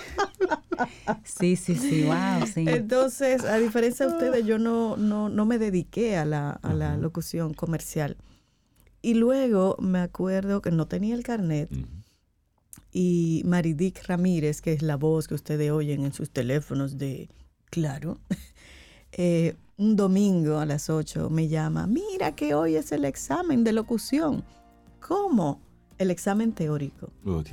[1.23, 2.63] Sí, sí, sí, wow, sí.
[2.67, 6.97] Entonces, a diferencia de ustedes, yo no, no, no me dediqué a la, a la
[6.97, 8.15] locución comercial.
[9.01, 11.69] Y luego me acuerdo que no tenía el carnet
[12.91, 17.29] y Maridic Ramírez, que es la voz que ustedes oyen en sus teléfonos de
[17.69, 18.17] Claro,
[19.11, 23.73] eh, un domingo a las 8 me llama, mira que hoy es el examen de
[23.73, 24.43] locución.
[24.99, 25.61] ¿Cómo?
[25.97, 27.09] El examen teórico,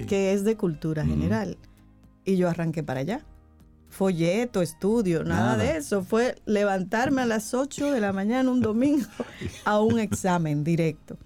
[0.06, 1.56] que es de cultura general.
[2.24, 3.24] Y yo arranqué para allá.
[3.88, 5.64] Folleto, estudio, nada, Nada.
[5.64, 6.02] de eso.
[6.02, 9.06] Fue levantarme a las 8 de la mañana un domingo
[9.64, 11.16] a un examen directo.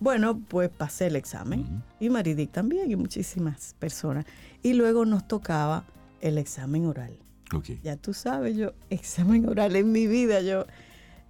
[0.00, 4.26] Bueno, pues pasé el examen y Maridic también y muchísimas personas.
[4.62, 5.84] Y luego nos tocaba
[6.20, 7.18] el examen oral.
[7.54, 7.66] Ok.
[7.82, 10.66] Ya tú sabes, yo examen oral en mi vida, yo.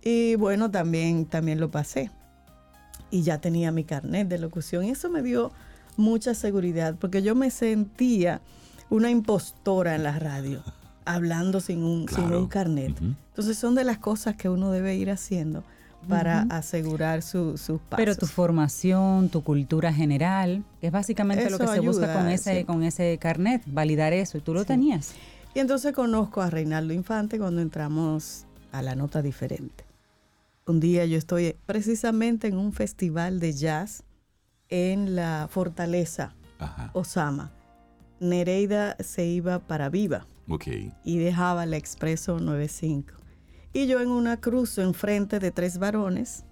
[0.02, 2.10] Y bueno, también, también lo pasé.
[3.10, 4.84] Y ya tenía mi carnet de locución.
[4.84, 5.50] Y eso me dio
[5.96, 8.40] mucha seguridad, porque yo me sentía
[8.88, 10.62] una impostora en la radio,
[11.04, 12.94] hablando sin un, sin un carnet.
[13.00, 15.64] Entonces son de las cosas que uno debe ir haciendo
[16.08, 17.96] para asegurar su- sus pasos.
[17.98, 22.28] Pero tu formación, tu cultura general, es básicamente lo Eso que se busca ayuda, con
[22.30, 22.64] ese, sí.
[22.64, 24.38] con ese carnet, validar eso.
[24.38, 24.66] Y tú lo Sí.
[24.68, 25.12] tenías.
[25.54, 29.84] Y entonces conozco a Reinaldo Infante cuando entramos a la nota diferente.
[30.66, 34.04] Un día yo estoy precisamente en un festival de jazz
[34.68, 36.90] en la fortaleza Ajá.
[36.94, 37.50] Osama.
[38.20, 40.68] Nereida se iba para Viva Ok.
[41.04, 43.14] y dejaba el expreso 95.
[43.72, 46.44] Y yo en una cruzo enfrente de tres varones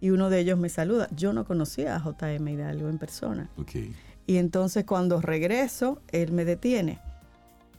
[0.00, 1.08] y uno de ellos me saluda.
[1.16, 3.48] Yo no conocía a JM Hidalgo en persona.
[3.56, 3.72] Ok.
[4.26, 7.00] Y entonces cuando regreso, él me detiene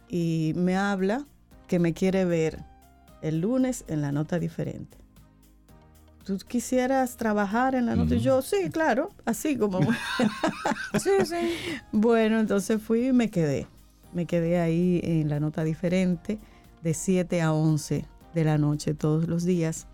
[0.09, 1.25] y me habla
[1.67, 2.59] que me quiere ver
[3.21, 4.97] el lunes en la nota diferente.
[6.23, 8.15] ¿Tú quisieras trabajar en la nota?
[8.15, 8.25] Y Ujú.
[8.25, 9.79] yo, sí, claro, así como...
[10.99, 11.35] Sí, sí.
[11.91, 13.67] bueno, entonces fui y me quedé.
[14.13, 16.39] Me quedé ahí en la nota diferente
[16.81, 19.87] de 7 a 11 de la noche todos los días.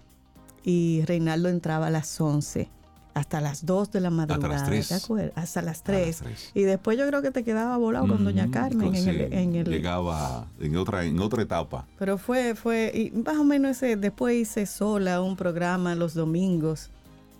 [0.64, 2.70] Y Reinaldo entraba a las 11
[3.14, 4.54] hasta las 2 de la madrugada.
[4.56, 4.88] las 3.
[4.88, 5.32] ¿te acuerdas?
[5.36, 6.08] Hasta las A 3.
[6.08, 6.52] las tres.
[6.54, 9.70] Y después yo creo que te quedaba volado con Doña Carmen en el, en el-
[9.70, 11.88] Llegaba en otra, en otra etapa.
[12.00, 16.90] Pero fue, fue, y más o menos ese, después hice sola un programa los domingos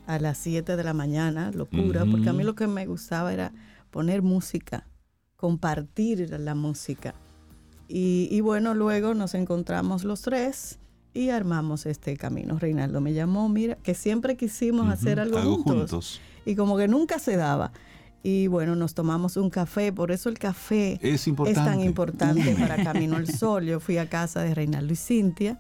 [0.08, 3.54] a las 7 de la mañana, locura, porque a mí lo que me gustaba era
[3.92, 4.86] poner música,
[5.38, 7.14] compartir la música.
[7.88, 10.80] Y, y bueno, luego nos encontramos los tres
[11.14, 12.58] y armamos este camino.
[12.58, 17.36] Reinaldo me llamó, mira, que siempre quisimos hacer algo, juntos y como que nunca se
[17.36, 17.72] daba.
[18.24, 21.60] Y bueno, nos tomamos un café, por eso el café Es importante.
[21.60, 23.66] es tan importante para Camino al Sol.
[23.66, 25.60] Yo fui a casa de Reinaldo y Cintia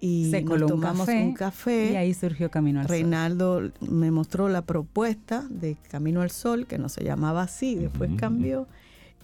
[0.00, 1.92] y Se nos un tomamos café, un café.
[1.92, 2.92] Y ahí surgió Camino al Sol.
[2.92, 8.10] Reinaldo me mostró la propuesta de Camino al Sol, que no se llamaba así, después
[8.16, 8.68] cambió.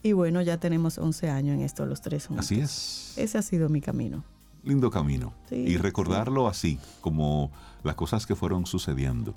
[0.02, 2.46] Y bueno, ya tenemos 11 años en esto, los tres juntos.
[2.46, 3.12] Así es.
[3.16, 4.24] Ese ha sido mi camino.
[4.62, 5.32] Lindo camino.
[5.48, 7.50] Sí, y recordarlo así, como
[7.82, 9.34] las cosas que fueron sucediendo.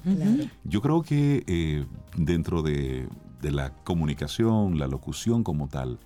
[0.63, 1.85] Yo creo que eh,
[2.17, 3.07] dentro de,
[3.41, 5.99] de la comunicación, la locución como tal,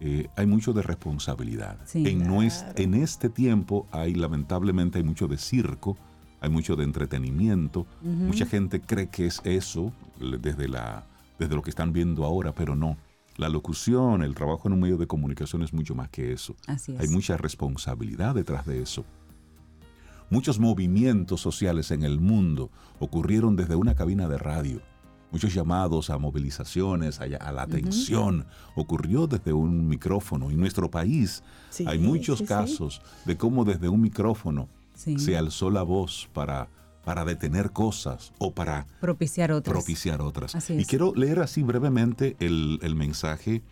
[0.00, 1.78] eh, hay mucho de responsabilidad.
[1.84, 2.02] Sí.
[2.08, 2.22] en,
[2.64, 2.74] Claro.
[2.76, 5.96] en este tiempo hay lamentablemente hay mucho de circo,
[6.40, 7.86] hay mucho de entretenimiento.
[8.02, 11.04] Mucha gente cree que es eso desde, la,
[11.38, 12.96] desde lo que están viendo ahora, pero no.
[13.36, 16.54] La locución, el trabajo en un medio de comunicación es mucho más que eso.
[16.66, 17.00] Así es.
[17.00, 19.04] Hay mucha responsabilidad detrás de eso.
[20.30, 24.80] Muchos movimientos sociales en el mundo ocurrieron desde una cabina de radio.
[25.30, 30.50] Muchos llamados a movilizaciones, a, la atención, ocurrió desde un micrófono.
[30.50, 31.42] En nuestro país
[31.86, 36.68] hay muchos casos de cómo desde un micrófono se alzó la voz para,
[37.04, 39.72] para detener cosas o para propiciar otras.
[39.72, 40.70] Propiciar otras.
[40.70, 43.62] y quiero leer así brevemente el, el mensaje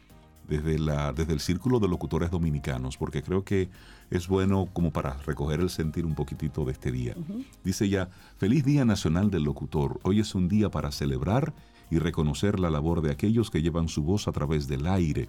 [0.51, 3.71] desde, la, desde el Círculo de Locutores Dominicanos, porque creo que
[4.11, 7.15] es bueno como para recoger el sentir un poquitito de este día.
[7.63, 10.01] Dice ya, feliz Día Nacional del Locutor.
[10.03, 11.55] Hoy es un día para celebrar
[11.89, 15.29] y reconocer la labor de aquellos que llevan su voz a través del aire,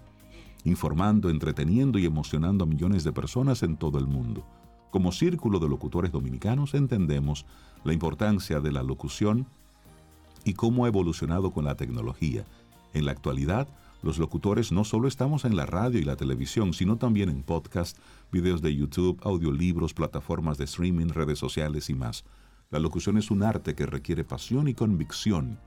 [0.63, 4.43] informando, entreteniendo y emocionando a millones de personas en todo el mundo.
[4.91, 7.45] Como Círculo de Locutores Dominicanos entendemos
[7.85, 9.47] la importancia de la locución
[10.43, 12.45] y cómo ha evolucionado con la tecnología.
[12.93, 13.69] En la actualidad,
[14.03, 17.97] los locutores no solo estamos en la radio y la televisión, sino también en podcast,
[18.33, 22.25] videos de YouTube, audiolibros, plataformas de streaming, redes sociales y más.
[22.69, 25.57] La locución es un arte que requiere pasión y convicción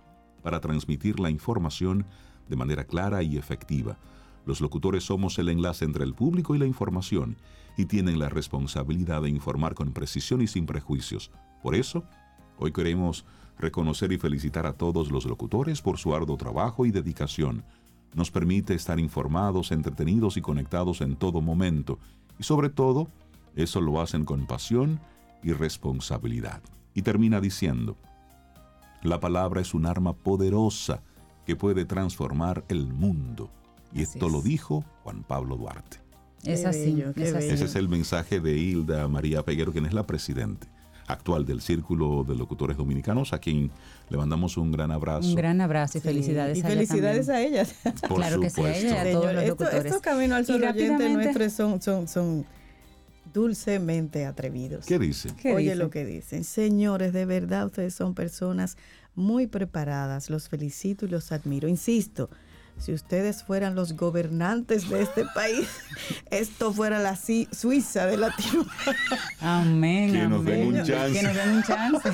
[0.43, 2.05] para transmitir la información
[2.51, 3.97] de manera clara y efectiva.
[4.45, 7.39] Los locutores somos el enlace entre el público y la información
[7.77, 11.31] y tienen la responsabilidad de informar con precisión y sin prejuicios.
[11.63, 12.05] Por eso,
[12.59, 13.25] hoy queremos
[13.59, 17.65] reconocer y felicitar a todos los locutores por su arduo trabajo y dedicación
[18.15, 21.99] nos permite estar informados, entretenidos y conectados en todo momento.
[22.39, 23.09] Y sobre todo,
[23.57, 25.01] eso lo hacen con pasión
[25.43, 26.63] y responsabilidad.
[26.95, 27.97] Y termina diciendo,
[29.03, 31.03] la palabra es un arma poderosa
[31.45, 33.51] que puede transformar el mundo.
[33.93, 36.04] Y esto lo dijo Juan Pablo Duarte.
[36.45, 40.67] Es así, Ese es el mensaje de Hilda María Peguero, quien es la presidente
[41.07, 43.71] actual del Círculo de Locutores Dominicanos, a quien
[44.09, 45.29] le mandamos un gran abrazo.
[45.29, 47.75] Un gran abrazo y felicidades a felicidades a ellas.
[48.09, 49.85] claro que sí, a ella y a todos los locutores.
[49.85, 52.47] Estos caminos al sol oyente nuestros son, son, son
[53.33, 54.87] dulcemente atrevidos.
[54.87, 55.35] ¿Qué dicen?
[55.55, 56.45] Oye lo que dicen.
[56.45, 58.77] Señores, de verdad ustedes son personas
[59.15, 60.31] muy preparadas.
[60.31, 61.69] Los felicito y los admiro.
[61.69, 62.31] Insisto,
[62.79, 65.69] si ustedes fueran los gobernantes de este país,
[66.31, 69.19] esto fuera la Suiza de Latinoamérica.
[69.41, 70.13] Amén.
[70.13, 71.13] Que nos den un chance.
[71.13, 72.13] Que nos den un chance.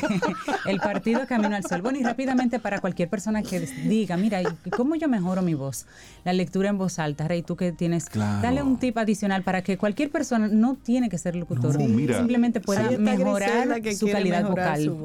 [0.67, 1.83] El partido Camino al Sol.
[1.83, 4.43] Bueno, y rápidamente para cualquier persona que diga, mira,
[4.77, 5.87] ¿cómo yo mejoro mi voz?
[6.25, 7.27] La lectura en voz alta.
[7.27, 11.19] Rey, tú que tienes, dale un tip adicional para que cualquier persona no tiene que
[11.19, 14.97] ser locutor, simplemente pueda mejorar su calidad vocal.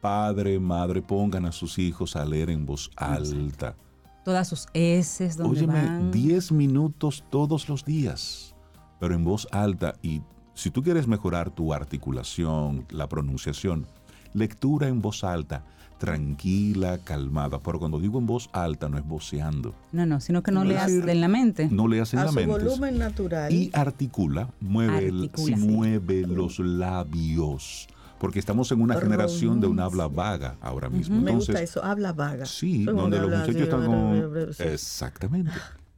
[0.00, 3.76] padre, madre, pongan a sus hijos a leer en voz alta
[4.24, 8.54] todas sus heces, donde Óyeme, 10 minutos todos los días,
[8.98, 9.94] pero en voz alta.
[10.02, 10.22] Y
[10.54, 13.86] si tú quieres mejorar tu articulación, la pronunciación,
[14.32, 15.64] lectura en voz alta,
[15.98, 17.60] tranquila, calmada.
[17.62, 19.74] Pero cuando digo en voz alta, no es voceando.
[19.92, 21.68] No, no, sino que no, leas en la mente.
[21.70, 22.50] No leas en a la su mente.
[22.50, 23.52] volumen natural.
[23.52, 27.88] Y articula, mueve, mueve los labios
[28.24, 31.20] porque estamos en una generación de un habla vaga ahora mismo.
[31.20, 32.46] Me gusta eso, habla vaga.
[32.46, 34.32] Sí, donde los muchachos están con...
[34.60, 35.52] Exactamente.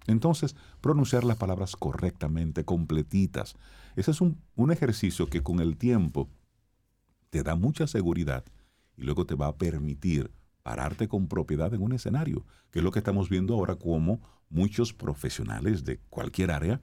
[0.08, 3.54] Entonces, pronunciar las palabras correctamente, completitas.
[3.94, 6.28] Ese es un, un ejercicio que con el tiempo
[7.30, 8.44] te da mucha seguridad
[8.96, 10.32] y luego te va a permitir
[10.64, 14.92] pararte con propiedad en un escenario, que es lo que estamos viendo ahora como muchos
[14.92, 16.80] profesionales de cualquier área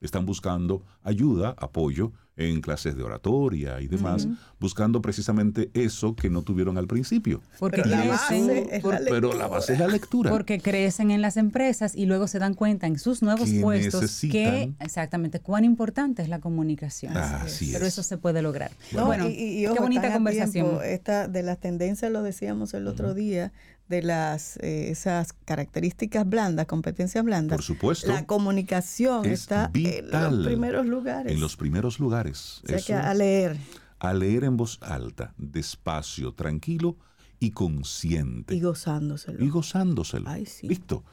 [0.00, 4.26] están buscando ayuda, apoyo en clases de oratoria y demás,
[4.58, 7.40] buscando precisamente eso que no tuvieron al principio.
[7.58, 10.30] Porque pero, la base, es la pero la base es la lectura.
[10.30, 14.72] Porque crecen en las empresas y luego se dan cuenta en sus nuevos puestos que
[14.80, 17.16] exactamente cuán importante es la comunicación.
[17.16, 18.72] Así pero eso se puede lograr.
[18.92, 20.78] bueno, y, qué bonita conversación.
[20.84, 23.52] esta de las tendencias lo decíamos el otro día
[23.88, 27.56] de las eh, esas características blandas, competencias blandas.
[27.56, 28.08] Por supuesto.
[28.08, 31.32] La comunicación está en los primeros lugares.
[31.32, 32.62] En los primeros lugares.
[32.64, 33.56] O sea que a leer.
[33.98, 36.96] A leer en voz alta, despacio, tranquilo
[37.38, 38.54] y consciente.
[38.54, 39.44] Y gozándoselo.
[39.44, 40.28] Y gozándoselo.
[40.28, 40.68] Ay, sí.
[40.68, 41.04] Listo.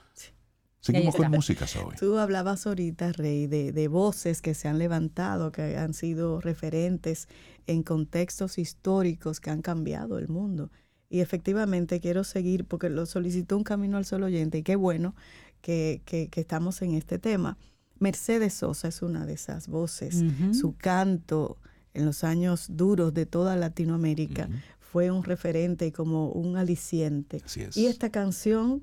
[0.79, 1.95] Seguimos con música hoy.
[1.99, 7.27] Tú hablabas ahorita, Rey, de, de, voces que se han levantado, que han sido referentes
[7.67, 10.71] en contextos históricos que han cambiado el mundo.
[11.11, 15.13] Y efectivamente quiero seguir porque lo solicitó un camino al sol oyente y qué bueno
[15.59, 16.01] que,
[16.33, 17.57] estamos en este tema.
[17.99, 20.23] Mercedes Sosa es una de esas voces.
[20.53, 21.57] Su canto
[21.93, 24.47] en los años duros de toda Latinoamérica
[24.79, 27.43] fue un referente y como un aliciente.
[27.75, 28.81] Y esta canción,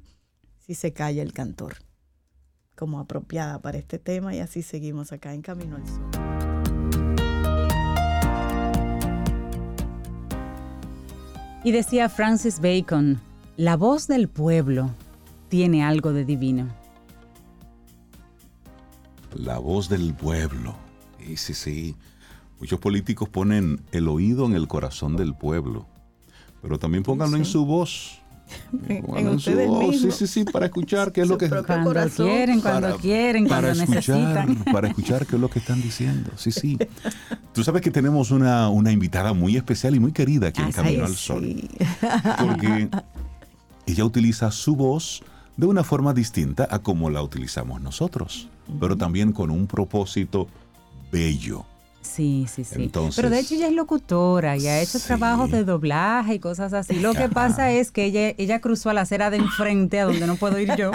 [0.59, 1.77] Si se calla el cantor,
[2.77, 6.28] como apropiada para este tema y así seguimos acá en Camino al Sol.
[11.69, 13.21] Y decía Francis Bacon,
[13.59, 14.91] la voz del pueblo
[15.51, 16.67] tiene algo de divino.
[19.35, 20.75] La voz del pueblo.
[21.19, 21.97] Sí, sí, sí.
[22.59, 25.87] Muchos políticos ponen el oído en el corazón del pueblo,
[26.63, 28.23] pero también pónganlo en su voz.
[28.89, 29.05] En,
[29.41, 30.17] su ustedes voz, sí, mismos.
[30.17, 32.29] sí, sí, para escuchar qué es lo que Cuando corazón.
[32.29, 34.65] quieren, cuando Para- quieren, cuando para escuchar, necesitan.
[34.73, 36.31] para escuchar qué es lo que están diciendo.
[36.37, 36.79] Sí, sí.
[37.53, 41.05] Tú sabes que tenemos una, una invitada muy especial y muy querida aquí en Camino
[41.05, 41.45] al Sol.
[41.45, 41.69] sí.
[42.41, 42.89] Porque
[43.87, 45.23] ella utiliza su voz
[45.57, 50.47] de una forma distinta a como la utilizamos nosotros, pero también con un propósito
[51.11, 51.65] bello.
[52.01, 52.85] Sí, sí, sí.
[52.85, 55.07] Entonces- Pero de hecho ella es locutora y ha hecho Sí.
[55.07, 56.95] trabajos de doblaje y cosas así.
[57.01, 57.29] Lo que Ajá.
[57.35, 60.59] pasa es que ella, ella cruzó a la acera de enfrente, a donde no puedo
[60.59, 60.91] ir yo,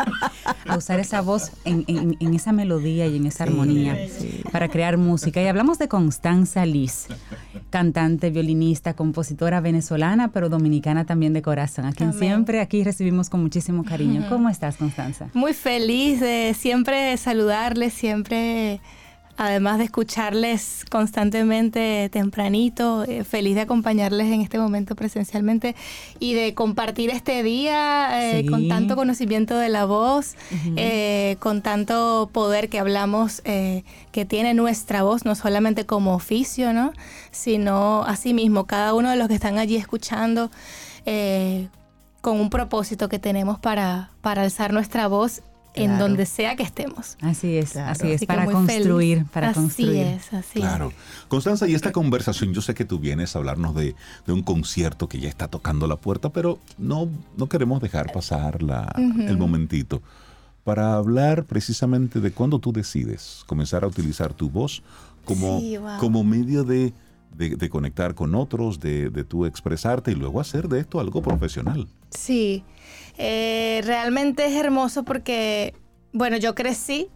[0.67, 3.97] a usar esa voz en, en- en esa melodía y en esa armonía
[4.51, 5.41] para crear música.
[5.41, 7.07] Y hablamos de Constanza Liz,
[7.69, 12.19] cantante, violinista, compositora venezolana, pero dominicana también de corazón, a quien Amén.
[12.19, 14.25] siempre aquí recibimos con muchísimo cariño.
[14.29, 15.27] ¿Cómo estás, Constanza?
[15.33, 18.81] Muy feliz de siempre saludarles, siempre,
[19.37, 25.75] además de escucharles constantemente tempranito, eh, feliz de acompañarles en este momento presencialmente
[26.19, 28.49] y de compartir este día eh, Sí.
[28.49, 30.35] con tanto conocimiento de la voz,
[30.75, 36.93] eh, con tanto poder que hablamos que tiene nuestra voz, no solamente como oficio, ¿no?
[37.31, 40.51] sino asimismo cada uno de los que están allí escuchando.
[42.21, 45.41] con un propósito que tenemos para, para alzar nuestra voz
[45.75, 46.03] en Claro.
[46.07, 47.17] donde sea que estemos.
[47.21, 47.91] Así es, Claro.
[47.91, 49.31] así es, Así para construir, feliz.
[49.31, 49.95] para así construir.
[50.07, 50.93] es, así Claro.
[51.27, 53.95] Constanza, y esta conversación, yo sé que tú vienes a hablarnos de,
[54.27, 58.61] de un concierto que ya está tocando la puerta, pero no, no queremos dejar pasar
[58.61, 60.01] la- el momentito
[60.63, 64.81] para hablar precisamente de cuándo tú decides comenzar a utilizar tu voz
[65.25, 65.97] como, Sí, wow.
[65.99, 66.93] como medio de,
[67.35, 71.21] de- de conectar con otros, de, de tú expresarte y luego hacer de esto algo
[71.21, 71.87] profesional.
[72.11, 72.63] Sí,
[73.17, 75.75] Eh, realmente es hermoso porque,
[76.13, 77.09] bueno, yo crecí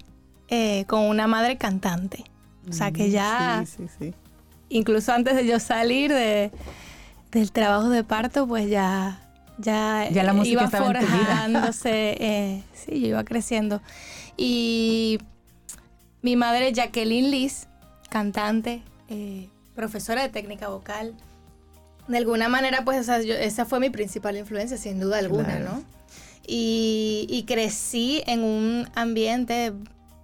[0.50, 2.24] eh, con una madre cantante.
[2.70, 4.14] O sea que ya, Sí, sí, sí.
[4.70, 6.52] incluso antes de yo salir de,
[7.32, 9.20] del trabajo de parto, pues ya,
[9.58, 12.16] ya, Ya la música iba forjándose.
[12.20, 13.82] eh, sí, yo iba creciendo.
[14.38, 15.18] Y
[16.22, 17.68] mi madre, Jacqueline Liz,
[18.10, 21.14] cantante, eh, profesora de técnica vocal.
[22.10, 25.46] De alguna manera, pues, o sea, yo- esa fue mi principal influencia, sin duda alguna,
[25.58, 25.66] Claro.
[25.66, 25.84] ¿no?
[26.48, 29.74] Y, y crecí en un ambiente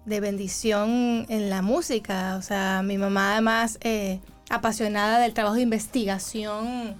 [0.06, 2.36] de bendición en la música.
[2.38, 6.96] O sea, mi mamá además eh, apasionada del trabajo de investigación,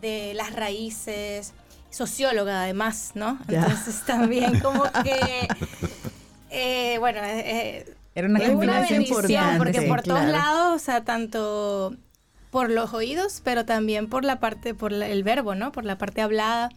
[0.00, 1.52] de las raíces,
[1.90, 3.38] socióloga además, ¿no?
[3.48, 5.48] Entonces también como que,
[6.50, 10.32] eh, bueno, eh, Era una es una combinación bendición importante, porque por todos claro.
[10.32, 11.94] lados, o sea, tanto
[12.50, 15.72] por los oídos, pero también por la parte, por la- el verbo, ¿no?
[15.72, 16.68] Por la parte hablada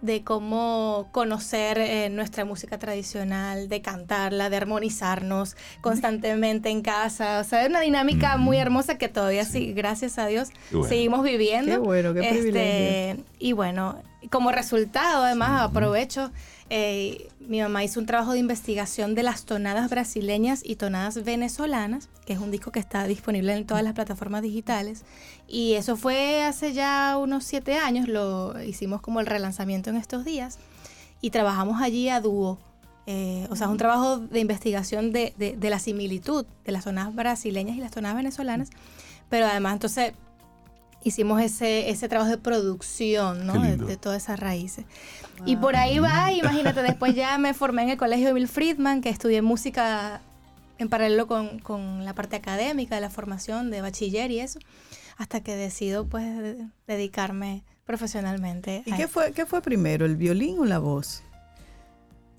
[0.00, 7.40] de cómo conocer eh, nuestra música tradicional, de cantarla, de armonizarnos constantemente en casa.
[7.40, 10.88] O sea, es una dinámica muy hermosa que todavía sí, gracias a Dios, bueno.
[10.88, 11.72] seguimos viviendo.
[11.72, 13.24] Qué bueno, qué Este, privilegio.
[13.38, 16.30] y bueno, como resultado, además, aprovecho,
[16.70, 22.08] eh, mi mamá hizo un trabajo de investigación de las tonadas brasileñas y tonadas venezolanas,
[22.26, 25.04] que es un disco que está disponible en todas las plataformas digitales.
[25.46, 30.24] Y eso fue hace ya unos siete años, lo hicimos como el relanzamiento en estos
[30.24, 30.58] días.
[31.20, 32.58] Y trabajamos allí a dúo.
[33.06, 36.84] Eh, o sea, es un trabajo de investigación de, de- de la similitud de las
[36.84, 38.70] tonadas brasileñas y las tonadas venezolanas.
[39.28, 40.12] Pero además, entonces,
[41.02, 43.60] hicimos ese, ese trabajo de producción, ¿no?
[43.62, 44.86] De, de todas esas raíces.
[45.46, 49.10] Y por ahí va, imagínate, después ya me formé en el colegio Bill Friedman, que
[49.10, 50.20] estudié música
[50.78, 54.58] en paralelo con, con la parte académica de la formación de bachiller y eso,
[55.16, 60.16] hasta que decido pues de- dedicarme profesionalmente ¿Y a qué fue, qué fue primero, el
[60.16, 61.22] violín o la voz?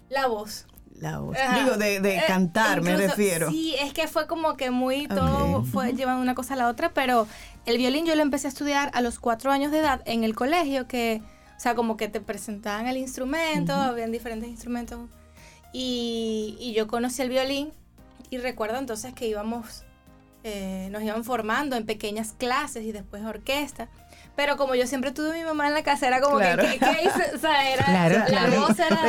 [0.09, 0.65] la voz.
[0.99, 1.35] La voz.
[1.37, 1.59] Ajá.
[1.59, 3.49] Digo, de, de Eh, cantar, me refiero.
[3.51, 6.93] Sí, es que fue como que muy todo fue llevando una cosa a la otra,
[6.93, 7.27] pero
[7.65, 10.35] el violín yo lo empecé a estudiar a los cuatro años de edad en el
[10.35, 11.21] colegio, que,
[11.55, 14.99] o sea, como que te presentaban el instrumento, habían diferentes instrumentos,
[15.73, 17.71] y, y yo conocí el violín
[18.29, 19.83] y recuerdo entonces que íbamos,
[20.43, 23.89] eh, nos iban formando en pequeñas clases y después orquesta.
[24.35, 26.61] Pero como yo siempre tuve a mi mamá en la casa, era como Claro.
[26.63, 27.35] que, ¿qué, qué hice?
[27.35, 28.61] O sea, era, Claro, la claro.
[28.67, 28.99] voz era...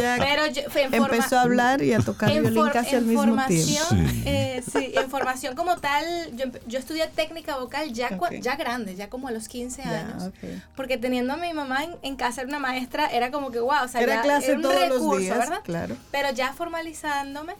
[0.00, 2.96] Ya Pero yo, fue en forma- empezó a hablar y a tocar violín for- casi
[2.96, 4.10] al mismo formación, tiempo.
[4.12, 4.22] Sí.
[4.24, 6.04] eh, sí, en formación como tal,
[6.36, 10.30] yo, yo estudié técnica vocal ya, ya grande, ya como a los 15 Ya, años.
[10.74, 13.84] Porque teniendo a mi mamá en, en casa, era una maestra, era como que, wow,
[13.84, 15.60] o sea, Era ya clase era un todos recurso, los días, ¿verdad?
[15.64, 15.96] claro.
[16.10, 17.52] Pero ya formalizándome,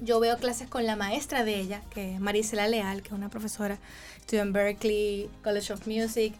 [0.00, 3.28] yo veo clases con la maestra de ella, que es Marisela Leal, que es una
[3.28, 3.78] profesora,
[4.30, 6.34] estudió en Berkeley College of Music,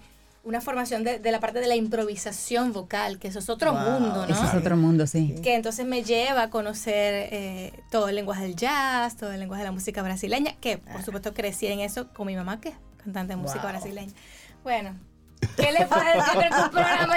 [0.44, 3.80] una formación de, de la parte de la improvisación vocal, que eso es otro Wow.
[4.00, 4.32] mundo, ¿no?
[4.32, 5.34] Ese es otro mundo, sí.
[5.42, 9.62] que entonces me lleva a conocer eh, todo el lenguaje del jazz, todo el lenguaje
[9.62, 12.74] de la música brasileña, que por supuesto crecí en eso con mi mamá, que es
[13.02, 13.70] cantante de música Wow.
[13.72, 14.12] brasileña.
[14.62, 14.94] Bueno,
[15.56, 17.16] ¿qué le decir un programa?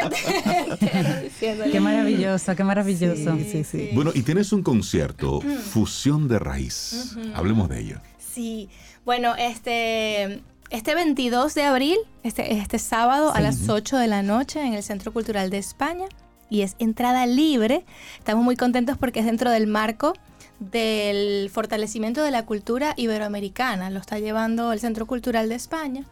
[1.71, 3.35] Qué maravilloso, qué maravilloso.
[3.37, 3.89] Sí, sí, sí.
[3.93, 7.15] Bueno, y tienes un concierto, Fusión de Raíz.
[7.35, 8.01] Hablemos de ello.
[8.17, 8.69] Sí,
[9.05, 10.41] bueno, este,
[10.73, 13.43] este 22 de abril, este, este sábado a Sí.
[13.43, 16.05] las 8 de la noche en el Centro Cultural de España
[16.49, 17.85] y es entrada libre.
[18.17, 20.13] Estamos muy contentos porque es dentro del marco
[20.59, 23.91] del fortalecimiento de la cultura iberoamericana.
[23.91, 26.05] Lo está llevando el Centro Cultural de España.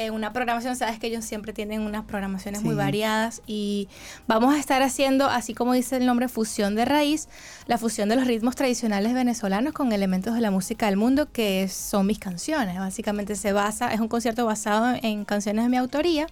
[0.00, 2.78] Eh, una programación, sabes que ellos siempre tienen unas programaciones muy Sí.
[2.78, 3.88] variadas y
[4.28, 7.28] vamos a estar haciendo, así como dice el nombre, fusión de raíz,
[7.66, 11.66] la fusión de los ritmos tradicionales venezolanos con elementos de la música del mundo que
[11.66, 12.78] son mis canciones.
[12.78, 16.28] Básicamente se basa, es un concierto basado en canciones de mi autoría.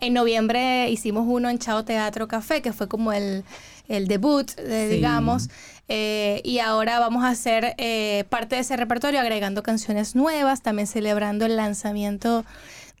[0.00, 3.44] En noviembre hicimos uno en Chao Teatro Café, que fue como el,
[3.86, 4.96] el debut, eh, Sí.
[4.96, 5.48] digamos.
[5.88, 10.88] Eh, y ahora vamos a hacer eh, parte de ese repertorio agregando canciones nuevas, también
[10.88, 12.44] celebrando el lanzamiento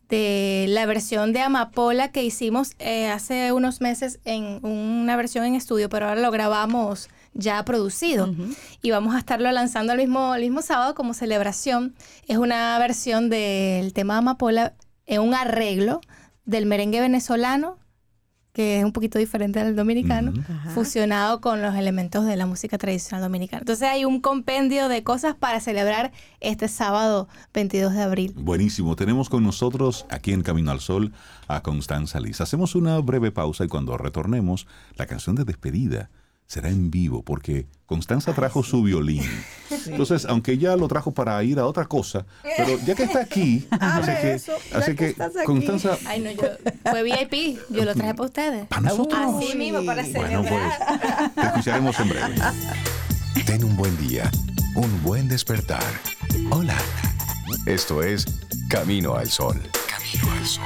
[0.08, 5.54] de la versión de Amapola que hicimos eh, hace unos meses en una versión en
[5.54, 8.34] estudio, pero ahora lo grabamos ya producido
[8.80, 11.94] y vamos a estarlo lanzando el mismo, el mismo sábado como celebración.
[12.26, 14.74] Es una versión del tema Amapola
[15.06, 16.00] en un arreglo
[16.44, 17.78] del merengue venezolano,
[18.56, 20.32] que es un poquito diferente al dominicano,
[20.72, 23.60] fusionado con los elementos de la música tradicional dominicana.
[23.60, 28.32] Entonces hay un compendio de cosas para celebrar este sábado 22 de abril.
[28.34, 28.96] Buenísimo.
[28.96, 31.12] Tenemos con nosotros aquí en Camino al Sol
[31.48, 32.40] a Constanza Liz.
[32.40, 36.08] Hacemos una breve pausa y cuando retornemos, la canción de despedida
[36.46, 39.22] será en vivo porque Constanza trajo su violín.
[39.86, 42.26] Entonces, aunque ya lo trajo para ir a otra cosa,
[42.56, 45.44] pero ya que está aquí, así que, eso, ya así que que estás aquí.
[45.46, 46.48] Constanza, Ay, no, yo
[46.90, 48.66] fue VIP, yo lo traje para ustedes.
[48.66, 49.20] para nosotros.
[49.36, 50.78] Así mismo, para Bueno, celebrar.
[50.98, 52.34] pues te escucharemos en breve.
[53.46, 54.30] Ten un buen día,
[54.74, 55.84] un buen despertar.
[56.50, 56.76] Hola.
[57.66, 58.26] Esto es
[58.68, 59.60] Camino al Sol.
[59.88, 60.64] Camino al Sol.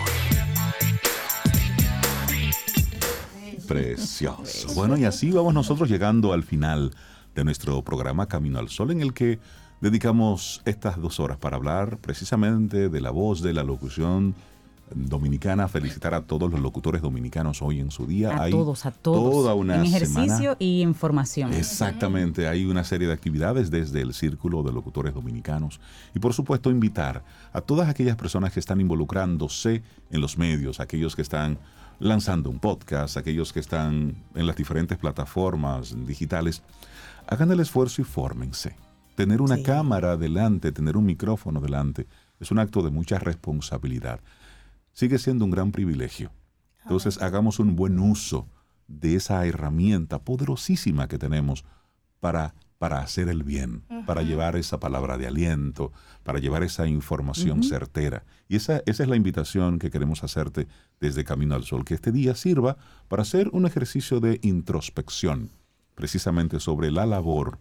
[3.68, 4.72] Precioso.
[4.74, 6.92] Bueno, y así vamos nosotros llegando al final
[7.34, 9.38] de nuestro programa Camino al Sol, en el que
[9.80, 14.34] dedicamos estas dos horas para hablar precisamente de la voz, de la locución
[14.94, 18.30] dominicana, felicitar a todos los locutores dominicanos hoy en su día.
[18.30, 19.32] A Hay todos, a todos.
[19.32, 20.56] Toda una en ejercicio semana.
[20.58, 21.52] y en formación.
[21.52, 25.80] Exactamente, hay una serie de actividades desde el Círculo de Locutores Dominicanos
[26.14, 27.22] y por supuesto invitar
[27.52, 31.58] a todas aquellas personas que están involucrándose en los medios, aquellos que están
[32.00, 36.62] lanzando un podcast, aquellos que están en las diferentes plataformas digitales,
[37.30, 38.76] hagan el esfuerzo y fórmense.
[39.14, 39.62] Tener una Sí.
[39.62, 42.06] cámara delante, tener un micrófono delante,
[42.38, 44.20] es un acto de mucha responsabilidad.
[44.92, 46.30] Sigue siendo un gran privilegio.
[46.82, 48.48] Entonces hagamos un buen uso
[48.88, 51.64] de esa herramienta poderosísima que tenemos
[52.18, 55.92] para, para hacer el bien, para llevar esa palabra de aliento,
[56.24, 58.24] para llevar esa información certera.
[58.48, 60.66] Y esa, esa es la invitación que queremos hacerte
[60.98, 62.78] desde Camino al Sol, que este día sirva
[63.08, 65.50] para hacer un ejercicio de introspección,
[66.00, 67.58] precisamente sobre la labor.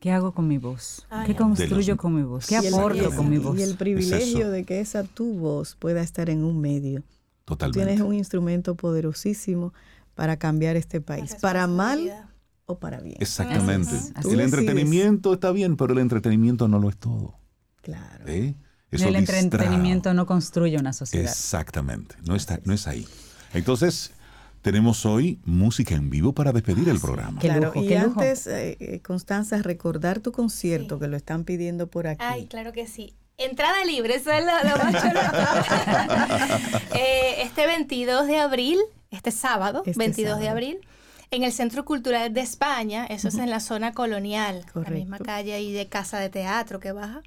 [0.00, 1.06] ¿Qué hago con mi voz?
[1.10, 2.46] Ay, ¿Qué construyo los- con mi voz?
[2.46, 3.60] ¿Qué Y aporto y- con mi y voz?
[3.60, 7.02] el privilegio de que esa tu voz pueda estar en un medio.
[7.44, 7.84] Totalmente.
[7.86, 9.72] Tienes un instrumento poderosísimo
[10.14, 12.28] para cambiar este país, para mal
[12.66, 13.16] o para bien.
[13.20, 13.94] Exactamente.
[14.14, 17.34] Así El entretenimiento está bien, pero el entretenimiento no lo es todo.
[17.82, 18.24] Claro.
[18.26, 18.54] ¿eh?
[18.90, 19.40] Eso el distrae.
[19.40, 21.30] entretenimiento no construye una sociedad.
[21.30, 23.06] Exactamente, no, está, no es ahí.
[23.54, 24.12] Entonces,
[24.62, 27.40] tenemos hoy música en vivo para despedir el programa.
[27.40, 31.00] Qué claro, lujo, y antes, eh, Constanza, recordar tu concierto Sí.
[31.02, 32.24] que lo están pidiendo por aquí.
[32.24, 33.12] Ay, claro que sí.
[33.38, 35.20] Entrada libre, eso es lo, lo más chulo.
[36.94, 38.78] Eh, este 22 de abril,
[39.10, 40.50] este sábado, Este 22 de sábado.
[40.50, 40.78] abril,
[41.30, 45.24] en el Centro Cultural de España, eso es en la zona colonial, la misma Correcto.
[45.24, 47.22] calle ahí de Casa de Teatro que baja.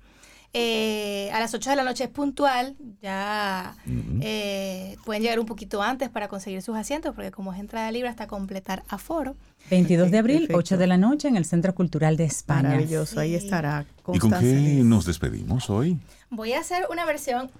[0.57, 4.19] Eh, a las 8 de la noche es puntual, ya Ujú.
[4.21, 8.07] eh, pueden llegar un poquito antes para conseguir sus asientos, porque como es entrada libre
[8.07, 9.35] hasta completar aforo.
[9.69, 10.57] 22 de abril, Perfecto.
[10.57, 12.69] 8 de la noche en el Centro Cultural de España.
[12.69, 15.99] Maravilloso, ahí estará ¿Y con qué nos despedimos hoy?
[16.29, 17.51] Voy a hacer una versión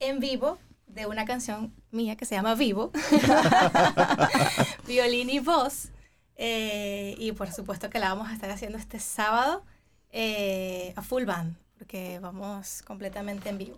[0.00, 0.58] en vivo
[0.88, 2.90] de una canción mía que se llama Vivo,
[4.88, 5.90] violín y voz.
[6.36, 9.62] Eh, y por supuesto que la vamos a estar haciendo este sábado
[10.10, 13.76] eh, a full band, porque vamos completamente en vivo.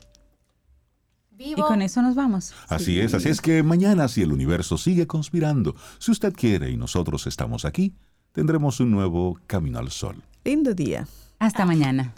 [1.39, 1.67] Y Vivo.
[1.67, 2.53] con eso nos vamos.
[2.69, 6.77] Así es, así es que mañana, si el universo sigue conspirando, si usted quiere y
[6.77, 7.95] nosotros estamos aquí,
[8.33, 10.23] tendremos un nuevo Camino al Sol.
[10.45, 11.09] Lindo día.
[11.39, 12.13] Hasta mañana.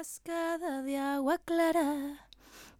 [0.00, 2.26] Cascada de agua clara.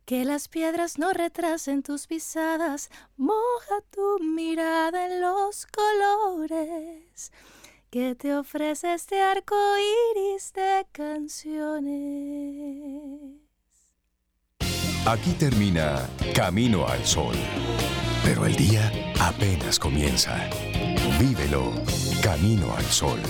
[0.07, 2.89] Que las piedras no retrasen tus pisadas,
[3.19, 7.31] moja tu mirada en los colores
[7.91, 9.55] que te ofrece este arco
[10.15, 11.91] iris de canciones.
[15.05, 17.37] Aquí termina Camino al Sol.
[18.25, 18.91] Pero el día
[19.21, 20.49] apenas comienza.
[21.19, 21.71] Vívelo
[22.23, 23.21] Camino al Sol.